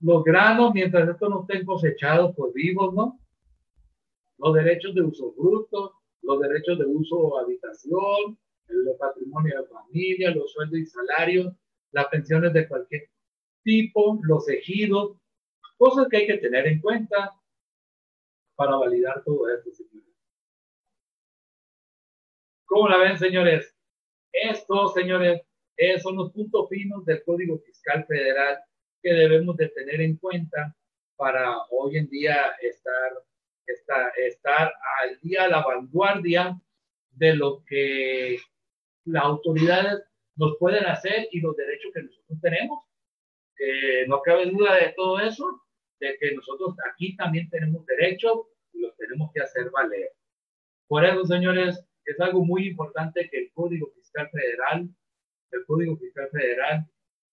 Los 0.00 0.24
granos, 0.24 0.72
mientras 0.74 1.08
estos 1.08 1.28
no 1.28 1.42
estén 1.42 1.64
cosechados 1.64 2.34
por 2.34 2.52
vivos, 2.52 2.94
¿no? 2.94 3.18
Los 4.38 4.54
derechos 4.54 4.94
de 4.94 5.02
uso 5.02 5.32
bruto, 5.32 5.94
los 6.22 6.40
derechos 6.40 6.78
de 6.78 6.86
uso 6.86 7.38
habitación, 7.38 8.38
el 8.68 8.96
patrimonio 8.98 9.60
de 9.60 9.68
familia, 9.68 10.30
los 10.30 10.52
sueldos 10.52 10.78
y 10.78 10.86
salarios, 10.86 11.52
las 11.92 12.06
pensiones 12.06 12.52
de 12.52 12.68
cualquier 12.68 13.08
tipo, 13.62 14.18
los 14.22 14.48
ejidos, 14.48 15.16
cosas 15.76 16.08
que 16.08 16.18
hay 16.18 16.26
que 16.26 16.38
tener 16.38 16.66
en 16.66 16.80
cuenta 16.80 17.34
para 18.60 18.76
validar 18.76 19.24
todo 19.24 19.48
esto, 19.48 19.70
señores. 19.72 20.14
¿Cómo 22.66 22.90
la 22.90 22.98
ven, 22.98 23.16
señores? 23.16 23.74
Estos, 24.30 24.92
señores, 24.92 25.40
son 26.02 26.16
los 26.16 26.30
puntos 26.30 26.68
finos 26.68 27.06
del 27.06 27.24
Código 27.24 27.58
Fiscal 27.60 28.04
Federal 28.04 28.58
que 29.02 29.14
debemos 29.14 29.56
de 29.56 29.68
tener 29.70 30.02
en 30.02 30.18
cuenta 30.18 30.76
para 31.16 31.56
hoy 31.70 31.96
en 31.96 32.10
día 32.10 32.52
estar, 32.60 33.12
estar, 33.66 34.12
estar 34.18 34.74
al 35.00 35.18
día, 35.22 35.44
a 35.44 35.48
la 35.48 35.64
vanguardia 35.64 36.60
de 37.12 37.36
lo 37.36 37.64
que 37.64 38.40
las 39.06 39.24
autoridades 39.24 40.04
nos 40.36 40.58
pueden 40.58 40.84
hacer 40.84 41.28
y 41.32 41.40
los 41.40 41.56
derechos 41.56 41.92
que 41.94 42.02
nosotros 42.02 42.38
tenemos. 42.42 42.84
Eh, 43.58 44.04
no 44.06 44.20
cabe 44.20 44.50
duda 44.50 44.74
de 44.74 44.92
todo 44.94 45.18
eso, 45.18 45.62
de 45.98 46.14
que 46.18 46.34
nosotros 46.34 46.74
aquí 46.92 47.16
también 47.16 47.48
tenemos 47.48 47.86
derechos 47.86 48.49
los 48.80 48.96
tenemos 48.96 49.30
que 49.32 49.40
hacer 49.40 49.70
valer. 49.70 50.10
Por 50.88 51.04
eso, 51.04 51.24
señores, 51.24 51.80
es 52.04 52.20
algo 52.20 52.44
muy 52.44 52.68
importante 52.68 53.28
que 53.30 53.38
el 53.38 53.52
Código 53.52 53.92
Fiscal 53.92 54.28
Federal, 54.30 54.88
el 55.52 55.64
Código 55.66 55.96
Fiscal 55.96 56.28
Federal, 56.30 56.86